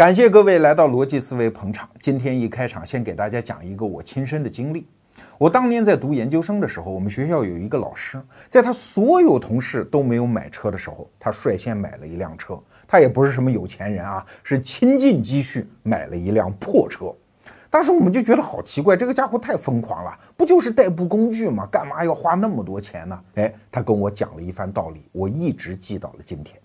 [0.00, 1.86] 感谢各位来到逻辑思维捧场。
[2.00, 4.86] 今天一开场，先给大家讲一个我亲身的经历。
[5.36, 8.18] 我当年在读研究生的时候，我们学校有一个老师，
[8.48, 12.58] 在他所有同事都没有买车的时候，他率先买了一辆车。
[12.88, 17.14] 他也不是什么有钱人啊，是倾尽积蓄买了一辆破车。
[17.68, 21.68] 当时我们就觉得好奇怪，这个家伙太疯狂了，不就是代步工具吗？
[21.70, 23.20] 干嘛要花那么多钱呢？
[23.34, 26.58] 哎，他跟我讲了一番道理，我一直记到了今天。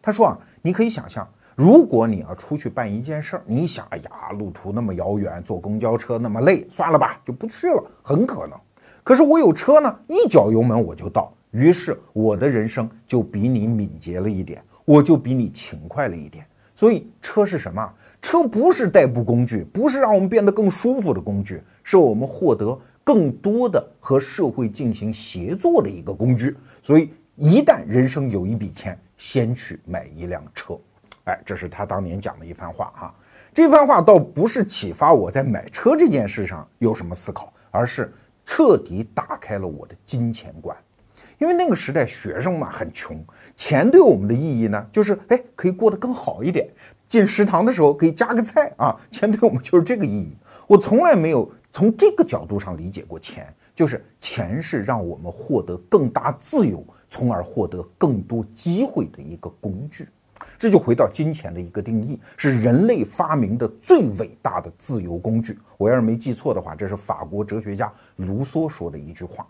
[0.00, 8.60] 他说啊，你可以想象，如果你要出去办一件事儿，你想，哎呀，路途那么遥远，坐公交车那么累，算了吧，就不去了，很可能。
[9.02, 16.46] 可是我有车呢，一脚油门我就到，于是我的人生就比你敏捷了一点，我就比你勤快了一点。
[16.74, 17.90] 所以车是什么？
[18.20, 26.54] 车不是代步工具，不是让我们变得更舒服的工具，是我们获得更多的和社会进行协作的一个工具。
[26.82, 30.78] 所以，一旦人生有一笔钱，先去买一辆车。
[31.26, 33.14] 哎，这是他当年讲的一番话哈。
[33.52, 38.12] 这番话倒不是启发我在买车这件事上有什么思考，而是
[38.44, 40.76] 彻底打开了我的金钱观。
[41.38, 43.22] 因为那个时代学生嘛很穷，
[43.56, 46.68] 钱对我们的意义呢，就是哎可以过得更好一点。
[47.08, 50.36] 进食堂的时候可以加个菜啊，钱对我们就是这个意义。
[50.66, 60.08] 我从来没有从这个角度上理解过钱，就是钱是让我们获得更大自由，从而获得更多机会的一个工具。
[60.58, 65.58] 这就回到金钱的一个定义，是人类发明的最伟大的自由工具。
[65.76, 69.46] 我要是没记错的话，这是法国哲学家卢梭说的一句话。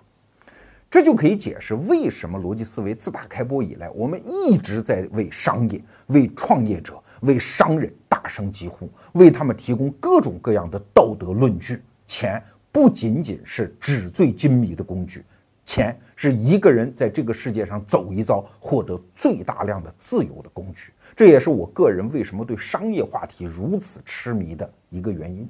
[0.88, 11.82] 这就可以解释为什么逻辑思维自打开播以来，我们一直在为商业、为创业者、为商人大声疾呼，为他们提供各种各样的道德论据。
[12.06, 12.40] 钱
[12.70, 15.24] 不仅仅是纸醉金迷的工具，
[15.66, 20.92] 钱是一个人在这个世界上走一遭获得最大量的自由的工具。
[21.14, 25.46] 这也是我个人为什么对商业话题如此痴迷的一个原因。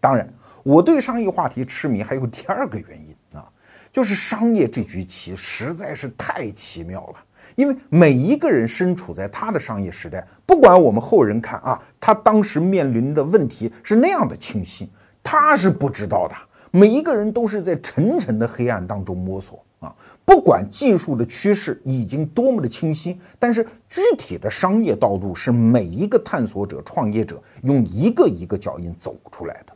[0.00, 0.30] 当然，
[0.62, 3.48] 我对商业话题痴迷还有第二个原因啊。
[3.92, 7.16] 就是商业这局棋实在是太奇妙了，
[7.56, 14.88] 因为每一个人身处在他的商业时代，不管我们后人看啊，他当时面临的问题是那样的清晰，
[15.24, 16.36] 他是不知道的。
[16.70, 19.94] 每一个人都是在沉沉的黑暗当中摸索啊，
[20.24, 29.72] 不管技术的趋势已经多么的清晰，但是具体的商业道路是每一个探索者、创业者用一个一个脚印走出来的。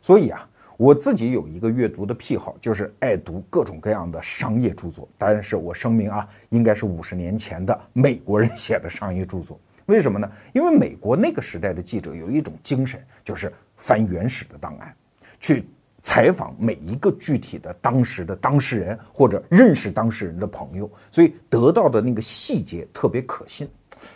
[0.00, 0.46] 所以啊。
[0.80, 5.06] 我自己有一个阅读的癖好，就是爱读各种各样的商业著作。
[5.18, 9.60] 但是我声明啊，应该是五十年前的美国人写的商业著作。
[9.84, 10.26] 为什么呢？
[10.54, 14.96] 因为美国那个时代的记者有一种精神，就是翻原始的档案，
[15.38, 15.68] 去
[16.02, 23.68] 采访每一个具体的当时的当事人或者认识当事人的朋友，所以得到的那个细节特别可信。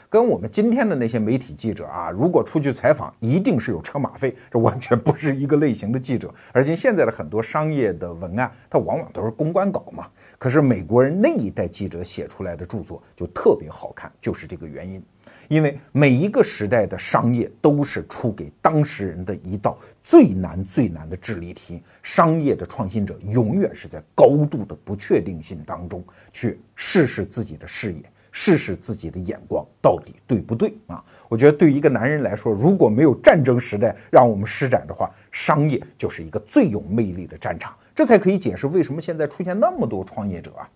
[0.09, 6.33] 跟我们今天的那些媒体记者啊，如果出去采访，一定是有车马费，这完全不是一个类型的记者。
[6.53, 10.09] 而且现在的很多商业的文案，它往往都是公关稿嘛。
[10.39, 15.05] 可是美国人那一代记者写出来的著作就特别好看，就是这个原因。
[15.49, 21.83] 因为每一个时代的商业都是出给当事人的一道最难最难的智力题。
[22.03, 28.03] 商业的创新者永远是在高度的不确定性当中去试试自己的视野。
[28.37, 31.01] 试试自己的眼光到底对不对啊？
[31.29, 37.73] 我觉得对于一个男人来说，如果没有战争时代让我们施展的话，商业就是一个最有魅力的战场。
[37.95, 40.69] 这才可以解释为什么现在出现那么多创业者啊。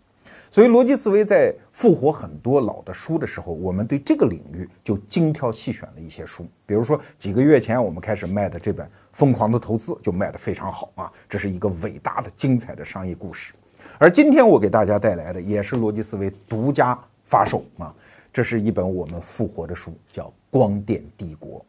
[0.50, 6.46] 所以逻辑思维在复活很多老的书的时候，我们对这个领域就精挑细选了一些书。
[6.66, 13.54] 比如说几个月前我们开始卖的这本《疯狂的投资》就卖得非常好啊， 这是一个伟大的、精彩的商业故事。
[13.98, 16.98] 而今天我给大家带来的也是逻辑思维独家。
[17.30, 17.94] 发售啊！
[18.32, 21.60] 这是一本我们复活的书，叫《光电帝国》。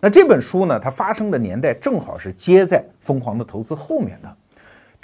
[0.00, 4.36] 那这本书呢，它发生的年代正好是接在《疯狂的投资》后面的，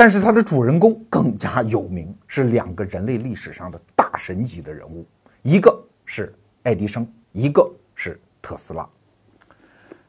[0.01, 5.05] 但是它的主人公更加有名，是两个人类历史上的大神级的人物，
[5.43, 6.33] 一个是
[6.63, 8.89] 爱迪生，一个是特斯拉。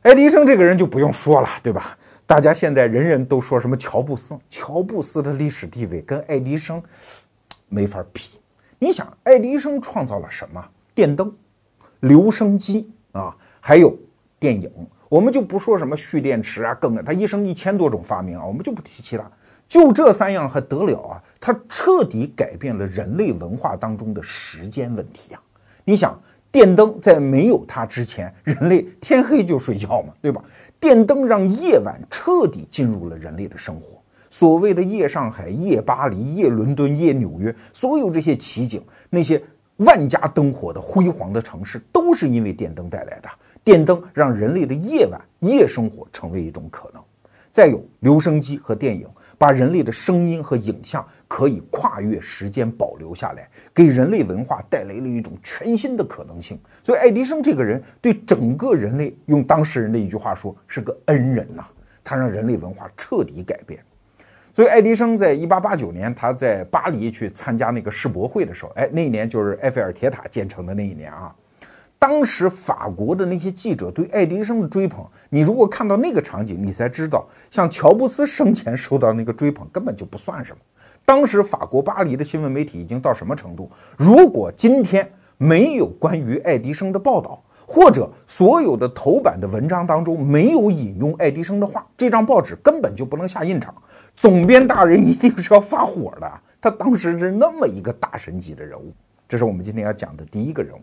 [0.03, 1.97] 爱迪生这个人就不用说了，对吧？
[2.27, 6.79] 大家现在人人都说什么乔布斯，乔布斯的历史地位跟爱迪生
[7.67, 8.21] 没法比。
[8.77, 10.63] 你想，爱迪生创造了什么？
[10.93, 11.35] 电灯、
[12.01, 13.97] 留声机啊，还有
[14.37, 14.71] 电影。
[15.09, 19.23] 我们就不说什么蓄电池啊，更他一生一千多种发明啊，我们就不提其他。
[19.69, 21.23] 就这三样还得了啊？
[21.39, 25.41] 他彻底改变了人类文化当中的时间问题啊！
[25.85, 26.19] 你想，
[26.51, 30.43] 电灯在没有它之前，人类天黑就睡觉嘛，对吧？
[30.79, 34.01] 电灯让夜晚彻底进入了人类的生活。
[34.31, 39.41] 所谓的夜上海、夜巴黎、夜伦敦、夜纽约，所有这些奇景，那些
[39.77, 43.29] 万家灯火的辉煌的城市，都是因为电灯带来的。
[43.63, 47.03] 电灯让人类的夜晚夜生活成为一种可能。
[47.51, 49.07] 再有留声机和电影，
[49.39, 56.59] 把人类的声音和影像可以跨越时间保留下来，给人类文化带来了一种全新的可能性。
[56.83, 61.65] 所以，爱迪生这个人对整个人类，用当事人的一句话说，是个恩人呐。
[62.03, 63.79] 他让人类文化彻底改变。
[64.53, 71.33] 所以，爱迪生在一八八九年，他在巴黎去参加那个世博会的时候，哎，那一年就是埃菲尔铁塔建成的那一年啊。
[71.99, 80.57] 当时法国的那些记者对爱迪生的追捧，你如果看到那个场景，你才知道，像乔布斯生前受到那个追捧根本就不算什么。
[81.03, 83.69] 当时法国巴黎的新闻媒体已经到什么程度？
[83.97, 93.75] 如果今天没有关于爱迪生的报道，或者所有的头版的文章当中没有引用爱迪生的话，这张报纸根本就不能下印厂。
[94.15, 96.31] 总编大人一定是要发火的。
[96.61, 98.93] 他当时是那么一个大神级的人物，
[99.27, 100.81] 这是我们今天要讲的第一个人物。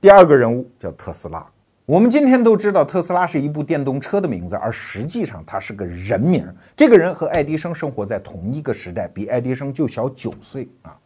[0.00, 1.46] 第二个人物叫特斯拉。
[1.86, 6.46] 我们今天都知道特斯拉是一部电动车的名字，而实际上他是个人名。
[6.74, 10.96] 这个人和爱迪生生活在同一个时代，比爱迪生就小九岁啊。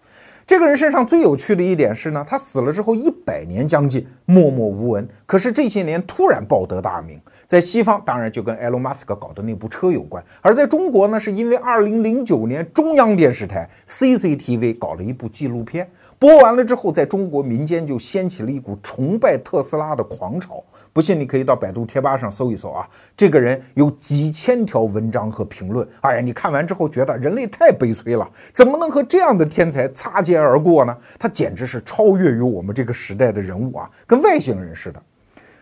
[0.48, 7.20] 这个人身上最有趣的一点是呢，他死了之后一百年将近默默无闻，可是这些年突然报得大名。
[7.46, 15.86] 在西方当然就跟埃隆·马斯克搞的那部车有关，而在中国呢，是因为二零零九年中央电视台 CCTV 搞了一部纪录片，
[16.18, 20.64] 播完了之后，在中国民间就掀起了一股崇拜特斯拉的狂潮。
[20.94, 25.86] 不信你可以到百度贴吧上搜一搜啊，这个人有几千条文章和评论。
[26.00, 30.96] 哎呀，你看完之后觉得人类太悲催了，怎么能和这样的天才擦肩而过呢？
[31.18, 35.02] 他简直是超越于我们这个时代的人物啊，跟外星人似的。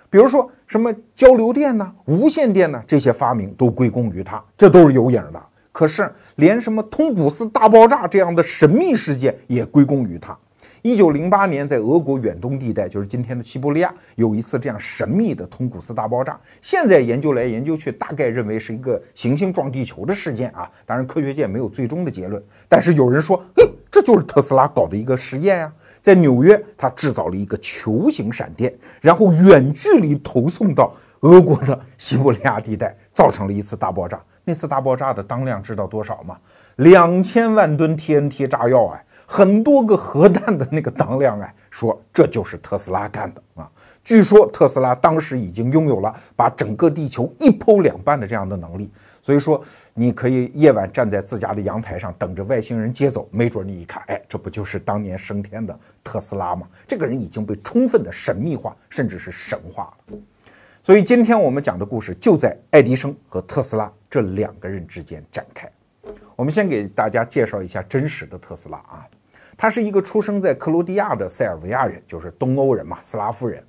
[0.09, 5.43] 比如说什么交流电呢、无线电呢，这些发明都归功于他，这都是有影的。
[5.73, 10.37] 可是连什么通古斯大爆炸这样的神秘事件也归功于他。
[10.83, 16.39] 一九零八年，在俄国远东地带，就是今天的西伯利亚，有一次这样神秘的通古斯大爆炸。
[16.63, 20.71] 现在研究来研究去，大概认为是一个行星撞地球的事件啊。
[20.85, 22.41] 当然，科学界没有最终的结论。
[22.69, 25.73] 但是有人说，嘿，这就是特斯拉搞的一个实验呀。
[26.03, 28.71] 在纽约，他制造了一个球形闪电，
[29.01, 34.23] 然后远距离投送到俄国的西伯利亚地带，造成了一次大爆炸。
[34.45, 36.37] 那次大爆炸的当量知道多少吗？
[36.77, 39.03] 两千万吨 TNT 炸药啊！
[39.25, 43.67] 很多个核弹的那个当量哎，说这就是特斯拉干的啊！
[44.05, 48.93] 据说特斯拉当时已经拥有了把整个地球一剖两半的这样的能力，
[49.27, 49.61] 所以说
[49.93, 56.69] 你可以夜晚站在自家的阳台上等着外星人接走，没准你一看，哎，这不就是当年升天的特斯拉吗？
[56.87, 60.17] 这个人已经被充分的神秘化，甚至是神化了。
[60.81, 65.69] 所以今天我们讲的故事就在爱迪生和特斯拉这两个人之间展开。
[66.37, 69.05] 我们先给大家介绍一下真实的特斯拉啊。
[69.57, 73.61] 他是一个出生在克罗地亚的塞尔维亚人，就是东欧人嘛，斯拉夫人。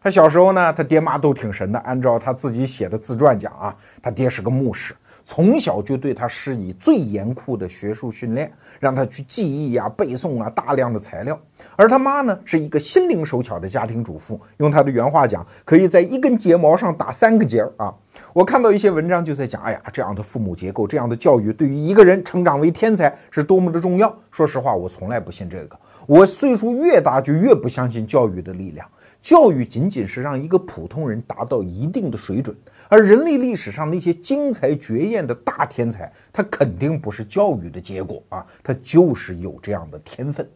[0.00, 1.78] 他小时候呢，他爹妈都挺神的。
[1.80, 4.94] 按照他自己写的自传讲啊，他爹是个牧师，
[5.26, 11.38] 从小就对他施以最严酷的学术训练，让他去记忆啊、背诵啊大量的材料。
[11.74, 17.92] 而他妈呢，是一个心灵手巧的家庭主妇，用他的原话讲，可以在一根睫毛上打三个结儿啊。
[18.32, 24.14] 我看到一些文章就在讲，哎呀，这样的父母结构，这样的教育，对于一个人成长为天才是多么的重要。
[24.30, 25.76] 说实话，我从来不信这个。
[26.06, 28.86] 我岁数越大，就越不相信教育的力量。
[29.20, 32.56] 教育仅仅是让一个普通人达到一定的水准，
[32.88, 40.48] 而人类历史上那些惊才绝艳的大天才，他肯定不是教育的结果啊，他就是有这样的天分。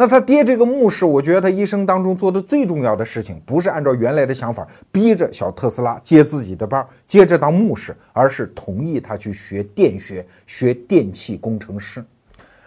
[0.00, 12.04] 那他爹这个牧师，我觉得他一生当中做的最重要的事情，不是按照原来的想法逼着小特斯拉接自己的班，接着当牧师，而是同意他去学电学，学电气工程师。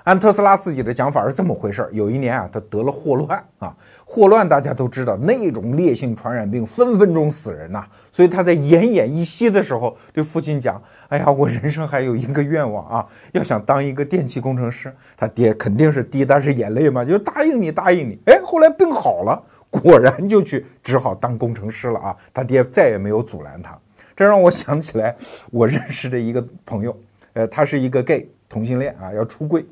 [0.03, 1.89] 按特斯拉自己的讲法是这么回事儿。
[1.91, 7.85] 有一年啊，他得了霍乱啊，霍乱大家都知道，那种烈性传染病分分钟死人呐。
[8.11, 18.19] 所以他在奄奄一息的时候，对父亲讲：“哎呀，我人生还有一个愿望啊，要想当一个电气工程师。”他爹肯定是滴答是眼泪嘛，就答应你，答应你。
[18.25, 19.39] 哎，后来病好了，
[19.69, 22.17] 果然就去只好当工程师了啊。
[22.33, 23.77] 他爹再也没有阻拦他。
[24.15, 25.15] 这让我想起来
[25.51, 26.97] 我认识的一个朋友，
[27.33, 29.63] 呃，他是一个 gay 同性恋啊，要出柜。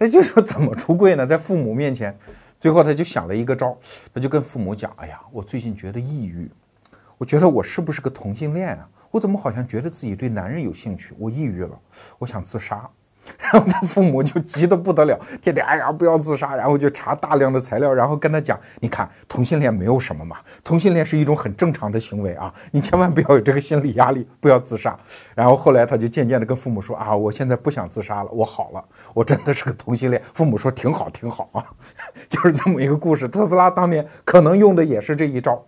[0.00, 1.26] 他就说怎么出柜呢？
[1.26, 2.18] 在父母面前，
[2.58, 3.76] 最后他就想了一个招，
[4.14, 6.50] 他就跟父母讲：“哎呀，我最近觉得抑郁，
[7.18, 8.88] 我觉得我是不是个同性恋啊？
[9.10, 11.14] 我怎么好像觉得自己对男人有兴趣？
[11.18, 11.78] 我抑郁了，
[12.18, 12.88] 我想自杀。”
[13.40, 24.96] 然后他父母就急得不得了，天天哎呀不要自杀，然后就查大量的材料，然后跟他讲，你看同性恋没有什么嘛，同性恋是一种很正常的行为啊，你千万不要有这个心理压力，不要自杀。
[25.34, 30.22] 然后后来他就渐渐的跟父母说啊，我现在不想自杀了，我好了，我真的是个同性恋。
[30.34, 31.64] 父母说挺好挺好啊，
[32.28, 33.26] 就是这么一个故事。
[33.26, 35.64] 特斯拉当年可能用的也是这一招。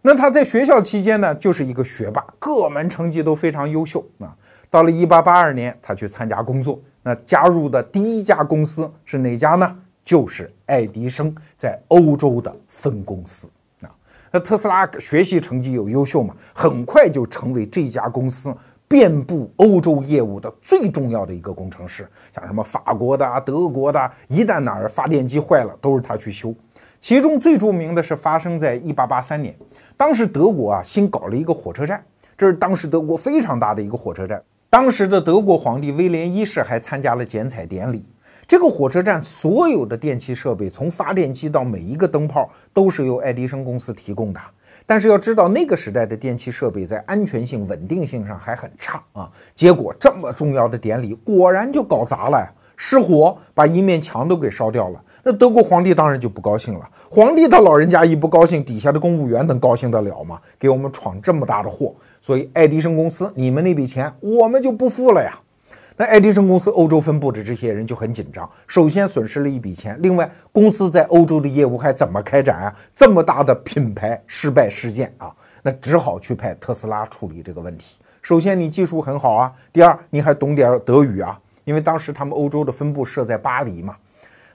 [0.00, 4.34] 那他在学校期间呢，就是一个学霸，各门成绩都非常优秀啊。
[4.68, 6.80] 到了一八八二年，他去参加工作。
[7.02, 9.76] 那加入的第一家公司是哪家呢？
[10.04, 13.48] 就是爱迪生在欧洲的分公司
[13.82, 13.90] 啊。
[14.30, 18.52] 那特斯拉学习成绩又优秀嘛，很快就成为这家公司
[18.88, 22.08] 遍布欧洲业务的最重要的一个工程师。
[22.34, 26.54] 像什么法国的、德国的，一旦哪儿发电机坏了，都是他去修。
[27.00, 29.56] 其中最著名的是发生在一八八三年，
[29.96, 32.04] 当时德国啊新搞了一个火车站，
[32.36, 34.42] 这是当时德国非常大的一个火车站。
[34.72, 38.02] 当时的德国皇帝威廉一世还参加了剪彩典礼。
[38.48, 44.40] 这个火车站所有的电气设备，从发电机到每一个灯泡，都是由爱迪生公司提供的。
[44.86, 49.30] 但是要知道，那个时代的电气设备在安全性、稳定性上还很差啊。
[49.54, 52.50] 结果这么重要的典礼，果然就搞砸了！
[52.74, 55.04] 失火，把一面墙都给烧掉了。
[55.22, 56.88] 那德国皇帝当然就不高兴了。
[57.10, 60.40] 皇帝他老人家一不高兴，底下的公务员能高兴得了吗？
[60.58, 65.38] 给我们闯这么大的祸，所以爱迪生公司，你们那笔钱我们就不付了呀。
[65.96, 72.74] 那爱迪生公司欧洲分部的这些人就很紧张，首先损失了一笔钱，另外公司在欧洲的业务还怎么开展啊？
[72.94, 75.30] 这么大的品牌失败事件啊，
[75.62, 77.98] 那只好去派特斯拉处理这个问题。
[78.22, 83.94] 首先你技术很好啊，第二你还懂点德语啊，因为当时他们欧洲的分部设在巴黎嘛。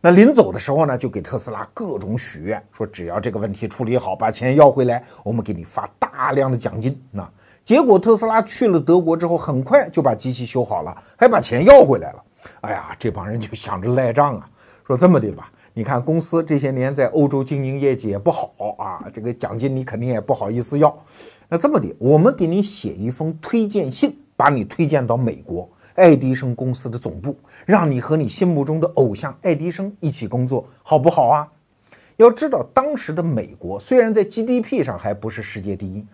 [0.08, 6.98] 那临走的时候呢，就给特斯拉各种许愿，说只要这个问题处理好，把钱要回来，我们给你发大量的奖金。
[7.12, 7.30] 那
[7.62, 12.24] 结果特斯拉去了德国之后，很快就把机器修好了，还把钱要回来了。
[12.62, 14.50] 哎呀，这帮人就想着赖账啊，
[14.86, 20.98] 说这么的吧，你看公司这些年在欧洲经营业绩也不好啊，这个奖金你肯定也不好意思要。
[21.50, 25.70] 那这么的，我们给你写一封推荐信，把你推荐到美国。
[25.98, 27.36] 爱迪生公司的总部，
[27.66, 31.48] 让你和你心目中的偶像爱迪生一起工作，好不好啊？
[32.18, 36.06] 要知道，当时的美国虽然在 GDP 上还不是世界第一，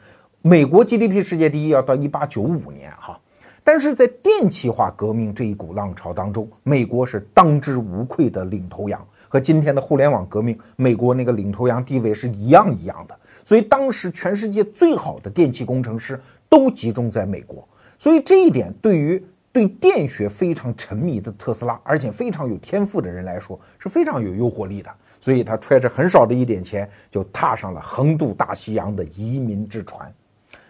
[0.41, 3.19] 美国 GDP 世界第一要到一八九五年哈，
[3.61, 13.19] 但是在电气化革命这一股浪潮当中，美国是当之无愧的领头羊，和今天的互联网革命，美国那个领头羊地位是一样一样的。
[13.43, 17.67] 所以当时全世界最好的电气工程师都集中在美国，
[17.99, 19.21] 所以这一点对于。
[19.53, 24.89] 对电学非常沉迷的特斯拉，而且非常有天赋的人来说，是非常有诱惑力的。
[25.21, 30.11] 所以他揣着很少的一点钱，就踏上了横渡大西洋的移民之船。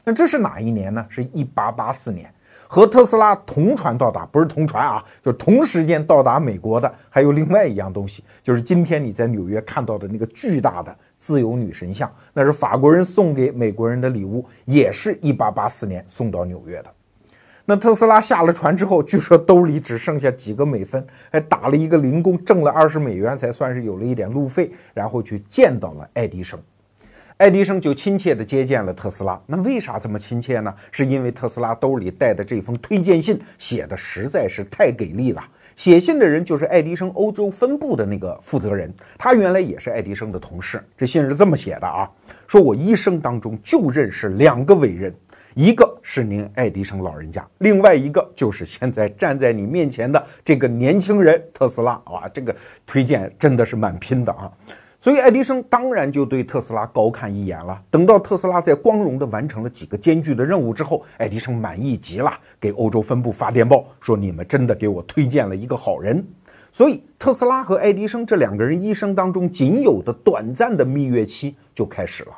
[0.04, 1.04] 那这是哪一年呢？
[1.10, 2.32] 是一八八四年。
[2.68, 16.92] 和特斯拉同船到达，不是同船啊，就同时间到达美国的，还有另外一样东西，就是今天你在纽约看到的那个巨大的自由女神像，那是法国人送给美国人的礼物，也是一八八四年送到纽约的。
[17.66, 26.60] 那特斯拉下了船之后，据说兜里只剩下几个美分，还打了一个零工，挣了二十美元，才算是有了一点路费，然后去见到了爱迪生。
[27.38, 29.42] 爱迪生就亲切地接见了特斯拉。
[29.48, 30.74] 那为啥这么亲切呢？
[30.92, 35.42] 是因为特斯拉兜里带的这封推荐信写的实在是太给力了。
[35.76, 40.84] 写信的人就是爱迪生欧洲分部的那个负责人，他原来也是爱迪生的同事。
[40.98, 42.10] 这信是这么写的啊，
[42.46, 45.14] 说我一生当中就认识两个伟人。
[45.56, 52.56] 一个是您爱迪生老人家，另外一个就是现在站在你面前的这个年轻人特斯拉啊，这个
[52.88, 54.52] 推荐真的是蛮拼的啊，
[55.00, 57.80] 所以爱迪生当然就对特斯拉高看一眼了。
[57.92, 66.26] 等到特斯拉在光荣地完成了几个艰巨的任务之后，爱迪生满意极了，给欧洲分部发电报说：“你们真的给我推荐了一个好人。”
[66.72, 72.32] 所以特斯拉和爱迪生这两个人一生当中仅有的短暂的蜜月期就开始了。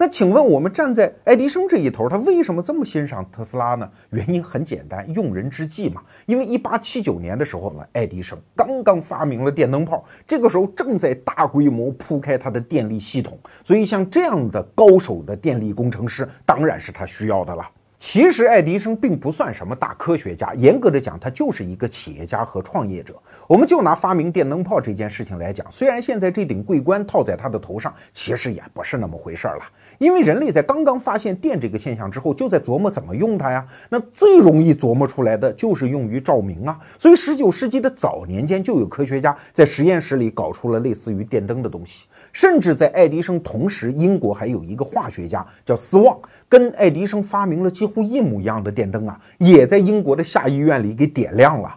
[0.00, 3.90] 那请问我们站在爱迪生这一头，他为什么这么欣赏特斯拉呢？
[4.10, 6.00] 原因很简单，用人之际嘛。
[6.26, 17.68] 因为一八七九年的时候呢，爱迪生刚刚发明了电灯泡，这个时候正在大规模铺开他的电力系统，所以像这样的高手的电力工程师，当然是他需要的了。
[17.98, 23.20] 其实爱迪生并不算什么大科学家，严格的讲，他就是一个企业家和创业者。
[23.48, 29.64] 我们就拿发明电灯泡这件事情来讲，虽然现在这顶桂冠套在他的头上，其实也不是那么回事儿了。
[29.98, 33.66] 因为人类在刚刚发现电这个现象之后，就在琢磨怎么用它呀。
[33.90, 36.78] 那最容易琢磨出来的就是用于照明啊。
[37.00, 42.06] 所以十九世纪的早年间，就有科学家在实验室里搞出了类似于电灯的东西。
[42.32, 46.18] 甚至在爱迪生同时，英国还有一个化学家叫斯旺，
[46.48, 51.74] 跟爱迪生发明了几乎一模一样的电灯啊，也在英国的下议院里给点亮了。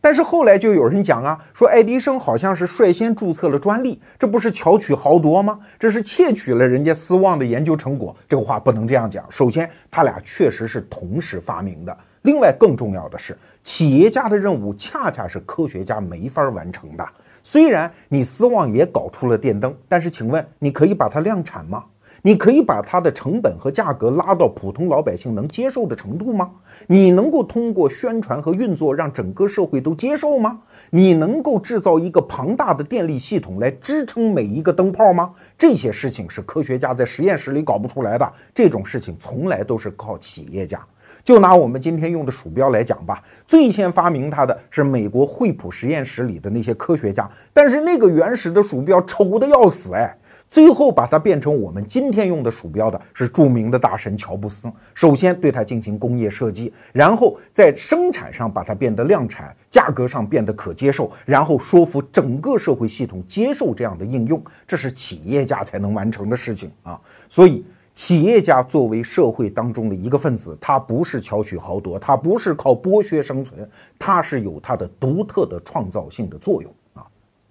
[0.00, 5.58] 但是后来就有人讲啊，说爱迪生好像是率先注册了专利，这不是巧取豪夺吗？
[5.78, 8.14] 这是窃取了人家斯旺的研究成果。
[8.28, 9.24] 这个话不能这样讲。
[9.30, 11.98] 首先，他俩确实是同时发明的。
[12.20, 17.08] 另外，更重要的是，企业家的任务恰恰是科学家没法完成的。
[17.46, 21.84] 虽然你斯旺也搞出了电灯，但是请问，你可以把它量产吗？
[22.26, 26.50] 你可以把它的成本和价格拉到普通老百姓能接受的程度吗？
[26.86, 30.58] 你能够通过宣传和运作让整个社会都接受吗？
[30.88, 35.32] 你能够制造一个庞大的电力系统来支撑每一个灯泡吗？
[35.58, 40.80] 这些事情是科学家在实验室里搞不出来的，这种事情从来都是靠企业家。
[41.22, 50.16] 就拿我们今天用的鼠标来讲吧，最先发明它的是美国惠普实验室里的那些科学家，但是那个原始的鼠标丑的要死，哎。
[50.50, 54.70] 最后把它变成我们今天用的鼠标的是著名的大神乔布斯。
[54.94, 67.00] 首先对它进行工业设计，然后在生产上把它变得量产，价格上变得可接受，然后说服整个社会系统接受这样的应用，这是企业家才能完成的事情啊！
[67.28, 76.72] 所以，企业家作为社会当中的一个分子，他不是巧取豪夺，他不是靠剥削生存，他是有他的独特的创造性的作用。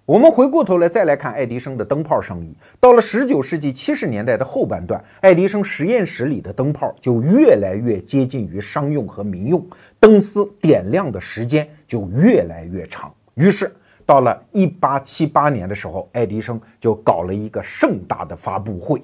[0.06, 2.54] 我们回过头来再来看爱迪生的灯泡生意。
[2.78, 9.66] 到了十九世纪七十年代的后半段，爱迪生实验室里的灯泡就越来越接近于商用和民用，
[9.98, 13.10] 灯丝点亮的时间就越来越长。
[13.32, 19.02] 于是，到了一八七八年的时候，爱迪生就搞了一个盛大的发布会。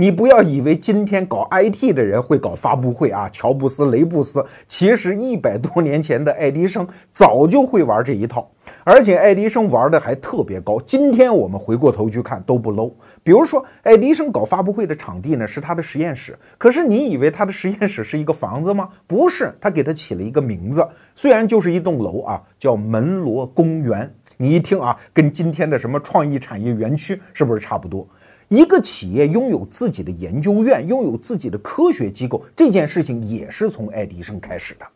[0.00, 8.48] 你不要以为今天搞 IT 的人会搞发布会啊，乔布斯、雷布斯，其实一百多年前的爱迪生早就会玩这一套，
[8.84, 10.80] 而且爱迪生玩的还特别高。
[10.86, 12.92] 今天我们回过头去看都不 low。
[13.24, 18.88] 比如说，爱迪生搞发布会的场地呢是他的实验室，可是你以为他的实验室是一个房子吗？
[19.08, 20.86] 不是，他给他起了一个名字，
[21.16, 24.08] 虽然就是一栋楼啊，叫门罗公园。
[24.40, 28.06] 你一听啊，跟今天的什么创意产业园区是不是差不多？
[28.48, 34.86] 一个企业拥有自己的研究院，拥有自己的科学机构，这件事情也是从爱迪生开始的。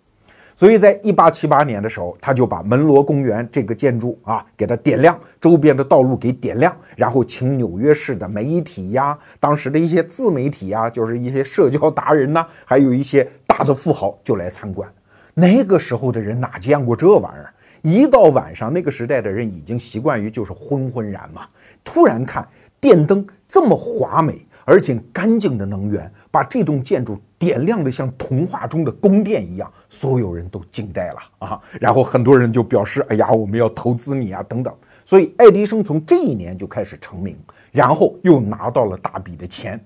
[0.56, 14.90] 所以在一八七八年的时候，他就把门罗公园这个建筑啊给它点亮，周边的道路给点亮，然后请纽约市的媒体呀，当时的一些自媒体呀，就是一些社交达人呐，还有一些大的富豪就来参观。
[15.35, 17.53] 那个时候的人哪见过这玩意儿？
[17.83, 21.46] 一到晚上，那个时代的人已经习惯于就是昏昏然嘛，
[21.83, 22.46] 突然看
[22.83, 23.27] 电灯。
[23.47, 31.61] 这么华美而且干净的能源，把这栋建筑点亮的像童话中的宫殿一样，所有人都惊呆了啊！
[31.79, 34.75] 然后很多人就表示：“哎呀，我们要投资你啊！”等等。
[35.05, 37.37] 所以爱迪生从这一年就开始成名，
[37.73, 39.79] 然后又拿到了大笔的钱。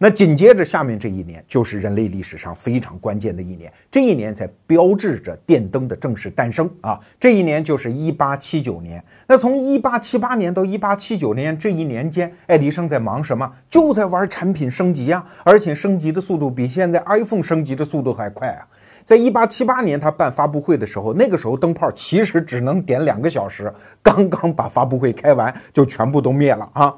[0.00, 6.98] 那紧接着下面这一年就是人类历史上非常关键的一年，这一年才标志着电灯的正式诞生啊！
[7.18, 9.02] 这一年就是一八七九年。
[9.26, 13.52] 那从一八七八年到一八七九年这一年间，爱迪生在忙什么？
[13.68, 15.26] 就在玩产品升级啊！
[15.44, 18.62] 而且升级的速度比现在 iPhone 升级的速度还快啊！
[19.04, 26.94] 在一八七八年他办发布会的时候，那个时候灯泡其实只能点两个小时，刚刚把发布会开完就全部都灭了啊！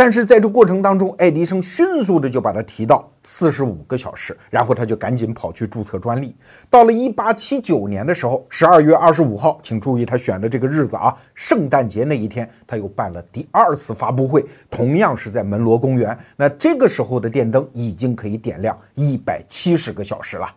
[0.00, 6.34] 但是在这过程当中，爱迪生迅速的就把它提到四十五个小时，然后他就赶紧跑去注册专利。
[6.70, 16.16] 到了一八七九年的时候，十二月二十五号，请注意他选的这个日子啊，圣诞节那一天，他又办了第二次发布会，同样是在门罗公园。
[16.34, 20.48] 那这个时候的电灯已经可以点亮一百七十个小时了。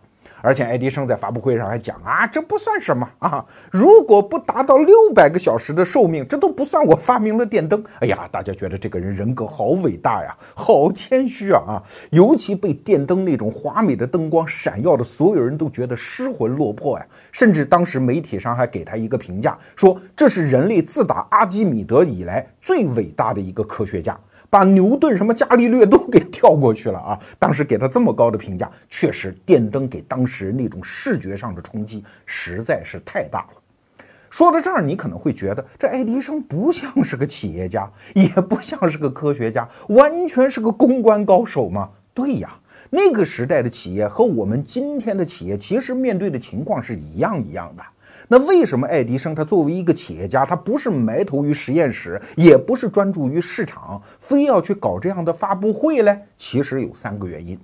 [0.44, 3.42] 而且爱迪生在发布会上还讲啊，这不算什么啊！
[3.72, 7.82] 如果不达到六百个小时的寿命，这都不算我发明了电灯。
[8.00, 11.82] 哎呀，大家觉得这个人人格好伟大呀，好谦虚啊啊！
[12.10, 17.06] 尤其被电灯那种华美的灯光闪耀的，所有人都觉得失魂落魄呀。
[17.32, 24.14] 甚至当时媒体上还给他一个评价，说这是人类自打阿基米德以来最伟大的一个科学家。
[24.54, 27.18] 把牛顿、什么伽利略都给跳过去了啊！
[27.40, 34.06] 当时给他这么高的评价，确实电灯给当时那种视觉上的冲击实在是太大了。
[34.30, 41.90] 说到这儿，你可能会觉得这爱迪生不像是个企业家，也不像是个科学家，完全是个公关高手吗？
[42.14, 42.56] 对呀，
[42.90, 47.82] 那个时代的企业和我们今天的企业其实面对的情况是一样一样的。
[48.28, 56.18] 那为什么爱迪生他作为一个企业家，他不是埋头于实验室，也不是专注于市场，非要去搞这样的发布会嘞？
[56.36, 57.58] 其实有三个原因。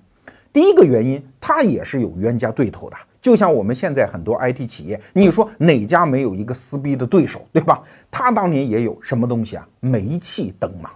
[0.53, 7.81] 第一个原因，他也是有冤家对头的，就像我们现在很多 IT 企业，你说哪家没有一个撕逼的对手，对吧？
[8.11, 9.67] 他当年也有什么东西啊？
[9.79, 10.91] 煤气灯嘛。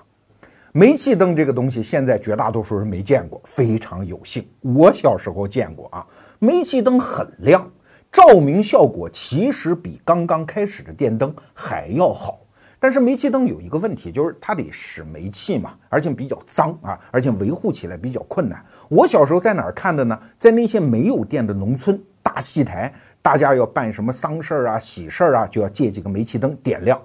[0.72, 6.04] 煤气灯这个东西，现在绝大多数人没见过，非常有幸，我小时候见过啊。
[6.40, 7.70] 煤气灯很亮。
[8.14, 12.38] 照明效果其实比刚刚开始的电灯还要好。
[12.78, 18.64] 但是煤气灯有一个问题，就是它得使煤气嘛，而且比较脏啊，而且维护起来比较困难。
[18.88, 20.16] 我小时候在哪儿看的呢？
[20.38, 26.96] 在那些没有电的农村，大戏台，大家要办什么丧事儿啊、喜事儿啊，就要借几个煤气灯点亮。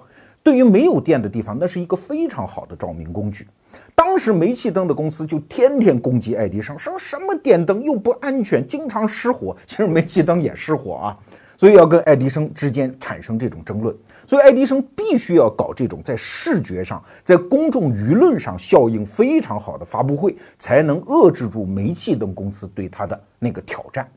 [0.44, 3.48] 对于没有电的地方，那是一个非常好的照明工具。
[3.94, 9.56] 当时煤气灯的公司就天天攻击爱迪生，说什么电灯又不安全，经常失火。
[9.66, 11.18] 其实煤气灯也失火啊。
[11.56, 13.94] 所以要跟爱迪生之间产生这种争论，
[14.26, 24.08] 所以爱迪生必须要搞这种在视觉上、在公众舆论上效应非常好的发布会，才能遏制住煤气灯公司对他的那个挑战。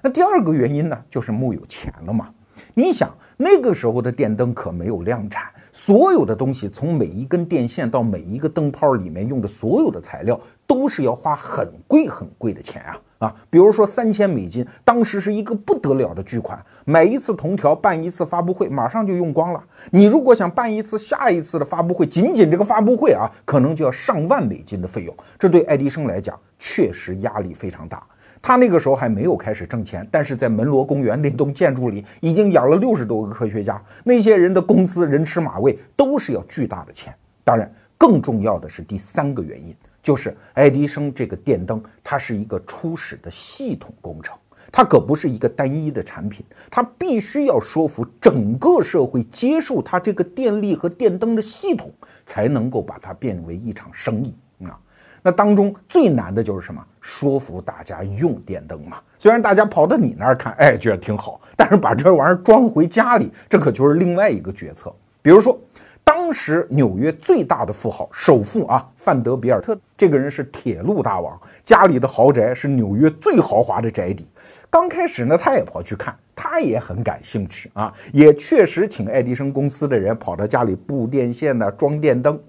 [0.00, 2.30] 那第二个原因呢，就是木有钱了嘛。
[2.72, 5.44] 你想那个时候的电灯可没有量产，
[5.80, 12.98] 所有的东西从每一根电线到每一个灯泡里面用的所有的材料，都是要花很贵很贵的钱啊。
[13.20, 19.62] 啊，比如说三千美金，当时是一个不得了的巨款，买一次铜条办一次发布会，马上就用光了。
[19.92, 25.16] 你如果想办一次下一次的发布会，仅仅这个发布会啊，可能就要上万美金的费用。
[25.38, 28.04] 这对爱迪生来讲确实压力非常大。
[28.40, 37.14] 他那个时候还没有开始挣钱，但是在门罗公园那栋建筑里已经养了六十多个科学家，那些人的工资人吃马喂，都是要巨大的钱。
[37.44, 39.74] 当然，更重要的是第三个原因。
[40.00, 44.34] 就是爱迪生这个电灯，它是一个初始的系统工程，
[44.72, 51.92] 它可不是一个单一的产品，它必须要说服整个社会接受它这个电力和电灯的系统，
[52.24, 54.34] 才能够把它变为一场生意。
[55.28, 56.82] 那当中最难的就是什么？
[57.02, 58.96] 说服大家用电灯嘛。
[59.18, 64.90] 虽然大家跑到你那儿看，哎，觉得挺好，但是把这玩意儿装回家里，这可就是另外一个决策。
[65.20, 65.58] 比如说。
[66.04, 74.26] 当时纽约最大的富豪、首富啊，范德比尔特这个人是铁路大王，家里的豪宅是纽约最豪华的宅邸。
[74.70, 82.40] 刚开始呢，他也跑去看，他也很感兴趣啊，也确实请爱迪生公司的人跑到家里布电线呢、装电灯。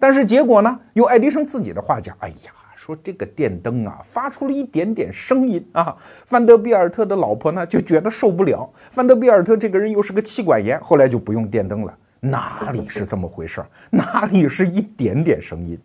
[0.00, 5.94] 但是结果呢，用爱迪生自己的话讲，哎呀，说这个电灯啊，发出了一点点声音啊。
[6.24, 11.94] 范德比尔特的老婆呢就觉得受不了，范德比尔特这个人又是个气管炎，后来就不用电灯了。
[12.18, 13.66] 哪里是这么回事儿？
[13.90, 15.78] 哪里是一点点声音？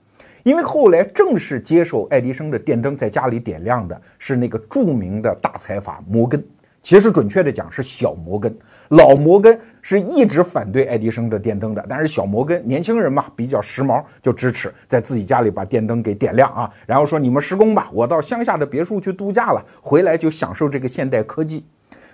[0.43, 6.41] 因为后来正式接受爱迪生的电灯在家里点亮的是那个著名的大财阀摩根。
[6.85, 8.55] 其实准确的讲是小摩根，
[8.89, 11.83] 老摩根是一直反对爱迪生的电灯的。
[11.89, 16.71] 但是小摩根年轻人嘛，比较时髦，就支持在自己家里把电灯给点亮啊。
[16.85, 21.65] 然后说你们施工吧，我到乡下的别墅去度假了，回来就享受这个现代科技。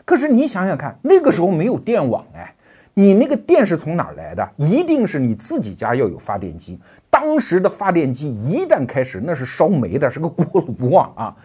[0.06, 2.56] 可是你想想看，那个时候没有电网哎。
[2.94, 4.50] 你那个电是从哪儿来的？
[4.58, 6.78] 一定是你自己家要有发电机。
[7.10, 11.36] 当时的发电机一旦开始，那是烧煤的，是个锅炉啊啊，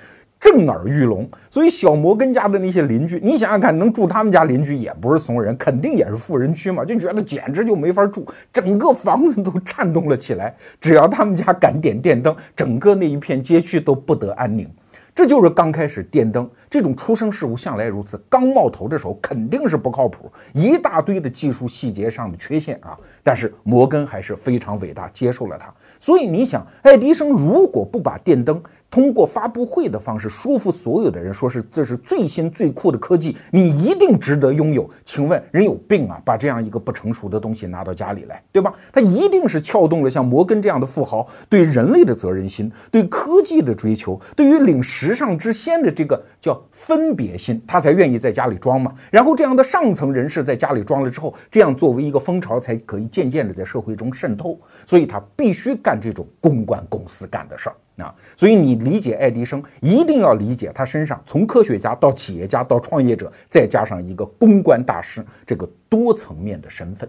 [0.47, 1.29] 震耳欲聋。
[1.51, 10.55] 所以小摩根家的那些邻居，你想想看，能住他们家邻居也不是怂人，肯定也是富人区嘛，就觉得简直就没法住，整个房子都颤动了起来。
[10.81, 14.69] 只要他们家敢点电灯，整个那一片街区都不得安宁。
[15.17, 22.95] 这就是刚开始电灯这种出生事物向来如此，刚冒头的时候肯定是不靠谱，一大堆的技术细节上的缺陷啊。
[23.23, 25.73] 但是摩根还是非常伟大，接受了它。
[25.99, 34.89] 所以你想，爱迪生如果不把电灯通过发布会的方式说服所有的人，说是这是最新最酷的科技，你一定值得拥有。
[35.07, 36.21] 请问人有病啊？
[36.27, 38.71] 把这样一个不成熟的东西拿到家里来，对吧？
[38.93, 48.93] 他一定是撬动了像摩根这样的富豪对人类的责任心，对科技的追求，对于领时时尚之先的这个叫分别心，他才愿意在家里装嘛。
[49.09, 54.59] 然后这样的上层人士在家里装了之后，这样作为一个风潮才可以渐渐的在社会中渗透。
[54.85, 57.77] 所以他必须干这种公关公司干的事儿。
[58.03, 67.09] 啊，所以你理解爱迪生，一定要理解他身上从科学家到企业家到创业者，再加上一个公关大师这个多层面的身份。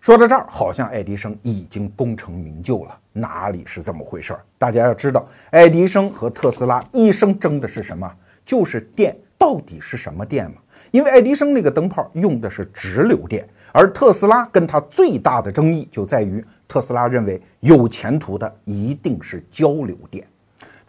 [0.00, 4.40] 说到这儿，好像爱迪生已经功成名就了，哪里是这么回事儿？
[4.56, 8.10] 大家要知道，爱迪生和特斯拉一生争的是什么？
[8.46, 10.56] 就是电到底是什么电嘛？
[10.90, 16.42] 因为爱迪生那个灯泡用的是直流电，而特斯拉跟他最大的争议就在于。
[16.66, 20.24] 特斯拉认为有前途的一定是交流电，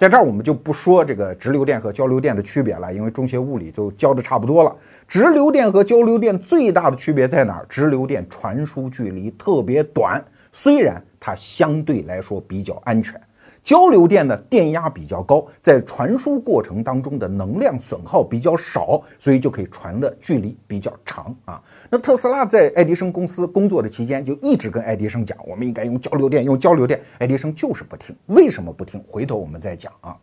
[0.01, 4.75] 在这儿我们就不说这个直流电和交流电的区别了，因为中学物理都教的差不多了。
[5.07, 7.65] 直流电和交流电最大的区别在哪儿？
[7.69, 10.19] 直流电传输距离特别短，
[10.51, 13.21] 虽然它相对来说比较安全。
[13.63, 21.61] 交流电的电压比较高，在传输过程当中的能量损耗比较少，所以就可以传的距离比较长啊。
[21.89, 26.99] 那特斯拉在爱迪生公司工作的期间，就一直跟爱迪生讲，我们应该用交流电，用交流电。
[27.19, 29.03] 爱迪生就是不听，为什么不听？
[29.07, 30.17] 回头我们再讲啊。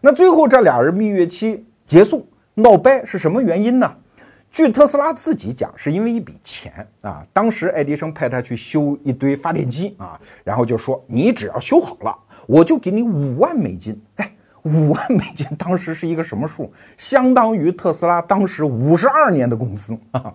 [0.00, 2.26] 那最后这俩人蜜月期结束。
[2.54, 3.90] 闹掰是什么原因呢？
[4.50, 7.24] 据特斯拉自己讲，是因为一笔钱啊。
[7.32, 14.00] 当时爱迪生派他去修一堆发电机啊，然后就说你只要修好了，我就给你五万美金。
[14.16, 16.72] 哎，五万美金当时是一个什么数？
[16.96, 20.32] 相当于特斯拉当时五十二年的工资啊。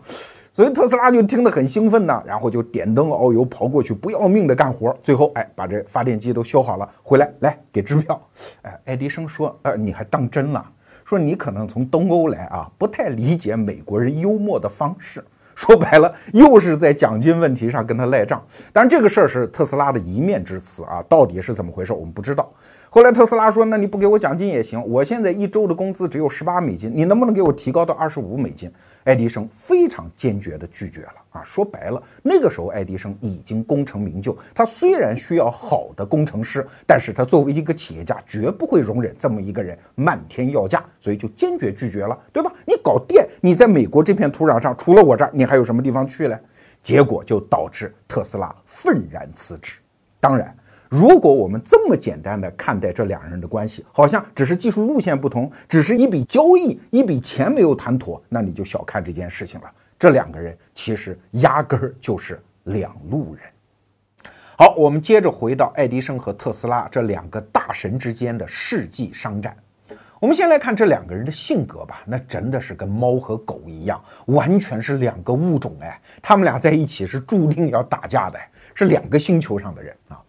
[0.53, 4.97] 所以特斯拉就听得很兴奋呢，然后就点灯熬油跑过去，不要命的干活。
[5.03, 8.21] 最后，哎，把这发电机都修好了，回来来给支票。
[8.61, 10.65] 哎，爱迪生说，呃，你还当真了？
[11.03, 15.21] 说你可能从东欧来啊，不太理解美国人幽默的方式。
[15.57, 18.45] 说白了，又是在奖金问题上跟他赖账。
[18.73, 22.51] 当然，这个事儿是特斯拉的一面之词啊，到底是怎么回事，我们不知道。
[22.95, 28.71] 后来特斯拉说，那你不给我奖金也行，我现在一周的工资只有十八美金，你能不能给我提高到二十五美金？
[29.03, 31.43] 爱迪生非常坚决地拒绝了啊！
[31.43, 42.49] 说白了，那个时候爱迪生已经功成名就，他虽然需要好的工程师，但是他作为一个企业家，绝不会容忍这么一个人漫天要价，所以就坚决拒绝了，对吧？
[42.65, 46.39] 你搞电，你在美国这片土壤上，除了我这儿，你还有什么地方去嘞？
[46.81, 49.79] 结果就导致特斯拉愤然辞职。
[50.21, 50.55] 当然。
[50.89, 59.71] 如果我们这么简单的看待这两人的关系，好像只是技术路线不同，只是一笔交易，一笔钱没有谈妥，那你就小看这件事情了。
[59.97, 63.43] 这两个人其实压根儿就是两路人。
[64.57, 69.55] 好，我们接着回到爱迪生和特斯拉这两个大神之间的世纪商战。
[70.19, 78.39] 我们先来看这两个人的性格吧，那真的是跟猫和狗一样，完全是两个物种哎，他们俩在一起是注定要打架的，
[78.73, 80.21] 是两个星球上的人啊。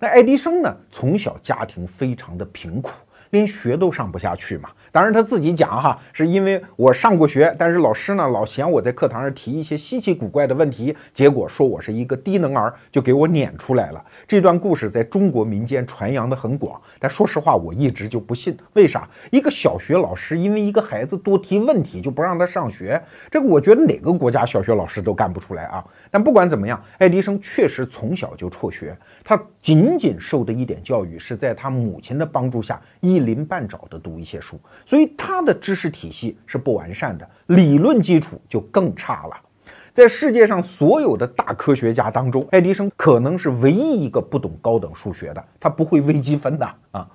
[0.00, 0.76] 那爱迪生呢？
[0.92, 2.92] 从小家庭非常的贫苦，
[3.30, 4.70] 连学都上不下去嘛。
[4.92, 14.04] 当然他自己讲哈，是因为我上过学，但是老师呢老嫌我在课堂上提一些稀奇古怪的问题，结果说我是一个低能儿，就给我撵出来了。
[14.26, 18.56] 这段故事在中国民间传扬的很广，但说实话我一直就不信。
[18.74, 19.08] 为啥？
[19.30, 25.84] 一个小学老师因为一个孩子多提问题就不让他上学，这个我觉得哪个国家小学老师都干不出来啊。
[26.10, 34.58] 但不管怎么样，爱迪生确实从小就辍学，他仅仅受的一点教育是在他母亲的帮助下一鳞半爪的读一些书。
[34.88, 39.36] 所以他的知识体系是不完善的，理论基础就更差了。
[39.92, 47.06] 在世界上所有的大科学家当中，爱迪生可能是唯一一个不懂高等数学的，他不会微积分的啊。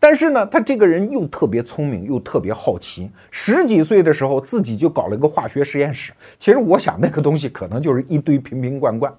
[0.00, 3.08] 但是呢，他这个人又特别聪明，又特别好奇。
[3.30, 6.12] 十几岁的时候，自己就搞了一个化学实验室。
[6.40, 9.14] 其实我想，那个东西可能就是一堆瓶瓶罐罐。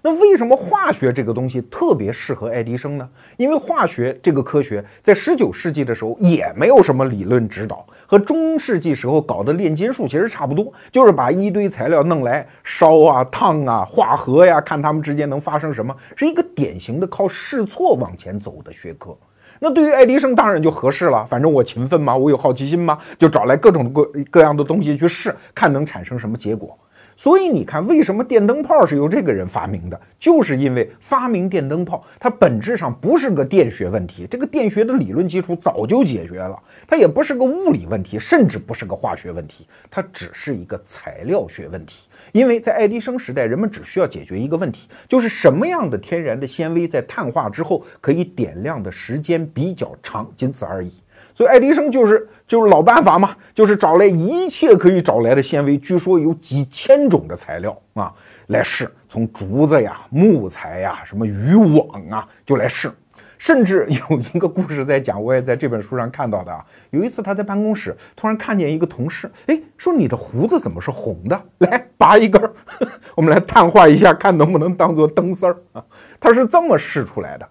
[0.00, 3.08] 那为什么化学这个东西特别适合爱迪生呢？
[3.36, 19.16] 因为化学这个科学在十九世纪的时候也没有什么理论指导，和中世纪时候搞的炼金术其实差不多，就是把一堆材料弄来烧啊、烫啊、化合呀，看它们之间能发生什么，是一个典型的靠试错往前走的学科。
[19.60, 26.78] 那对于爱迪生当然就合适了，反正我勤奋嘛，我有好奇心嘛，就找来各种各各样的东西去试，看能产生什么结果。
[27.18, 30.00] 所以你看，为什么电灯泡是由这个人发明的？
[30.20, 36.54] 就是因为发明电灯泡，它本质上不是个电学问题，这个电学的理论基础早就解决了；
[36.86, 42.06] 它也不是个物理问题，甚至不是个化学问题，它只是一个材料学问题。
[42.30, 50.92] 因为在爱迪生时代，人们只需要解决一个问题，就是什么样的天然的纤维在碳化之后可以点亮的时间比较长，仅此而已。
[51.38, 58.12] 所以爱迪生就是就是老办法嘛，就是找来一切可以找来的纤维，据说有几千种的材料啊
[58.48, 62.90] 来试，从竹子呀、木材呀、什么渔网啊就来试，
[63.38, 66.58] 甚至有一个故事在讲，我也在这本书上看到的啊。
[66.90, 71.40] 有一次他在办公室突然看见一个同事，哎，说你的胡子怎么是红的？
[71.58, 72.52] 来拔一根儿，
[73.14, 75.84] 我们来碳化一下，看能不能当做灯丝儿啊？
[76.18, 77.48] 他是这么试出来的。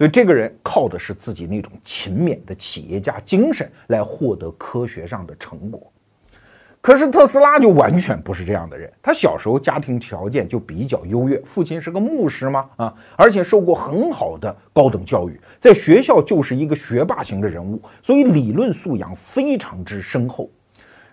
[0.00, 5.92] 所以这个人靠的是自己那种勤勉的企业家精神来获得科学上的成果，
[6.80, 8.90] 可是特斯拉就完全不是这样的人。
[9.02, 20.48] 他小时候家庭条件就比较优越，父亲是个牧师嘛，啊，而且受过很好的高等教育，在学校就是一个学霸型的人物，所以理论素养非常之深厚。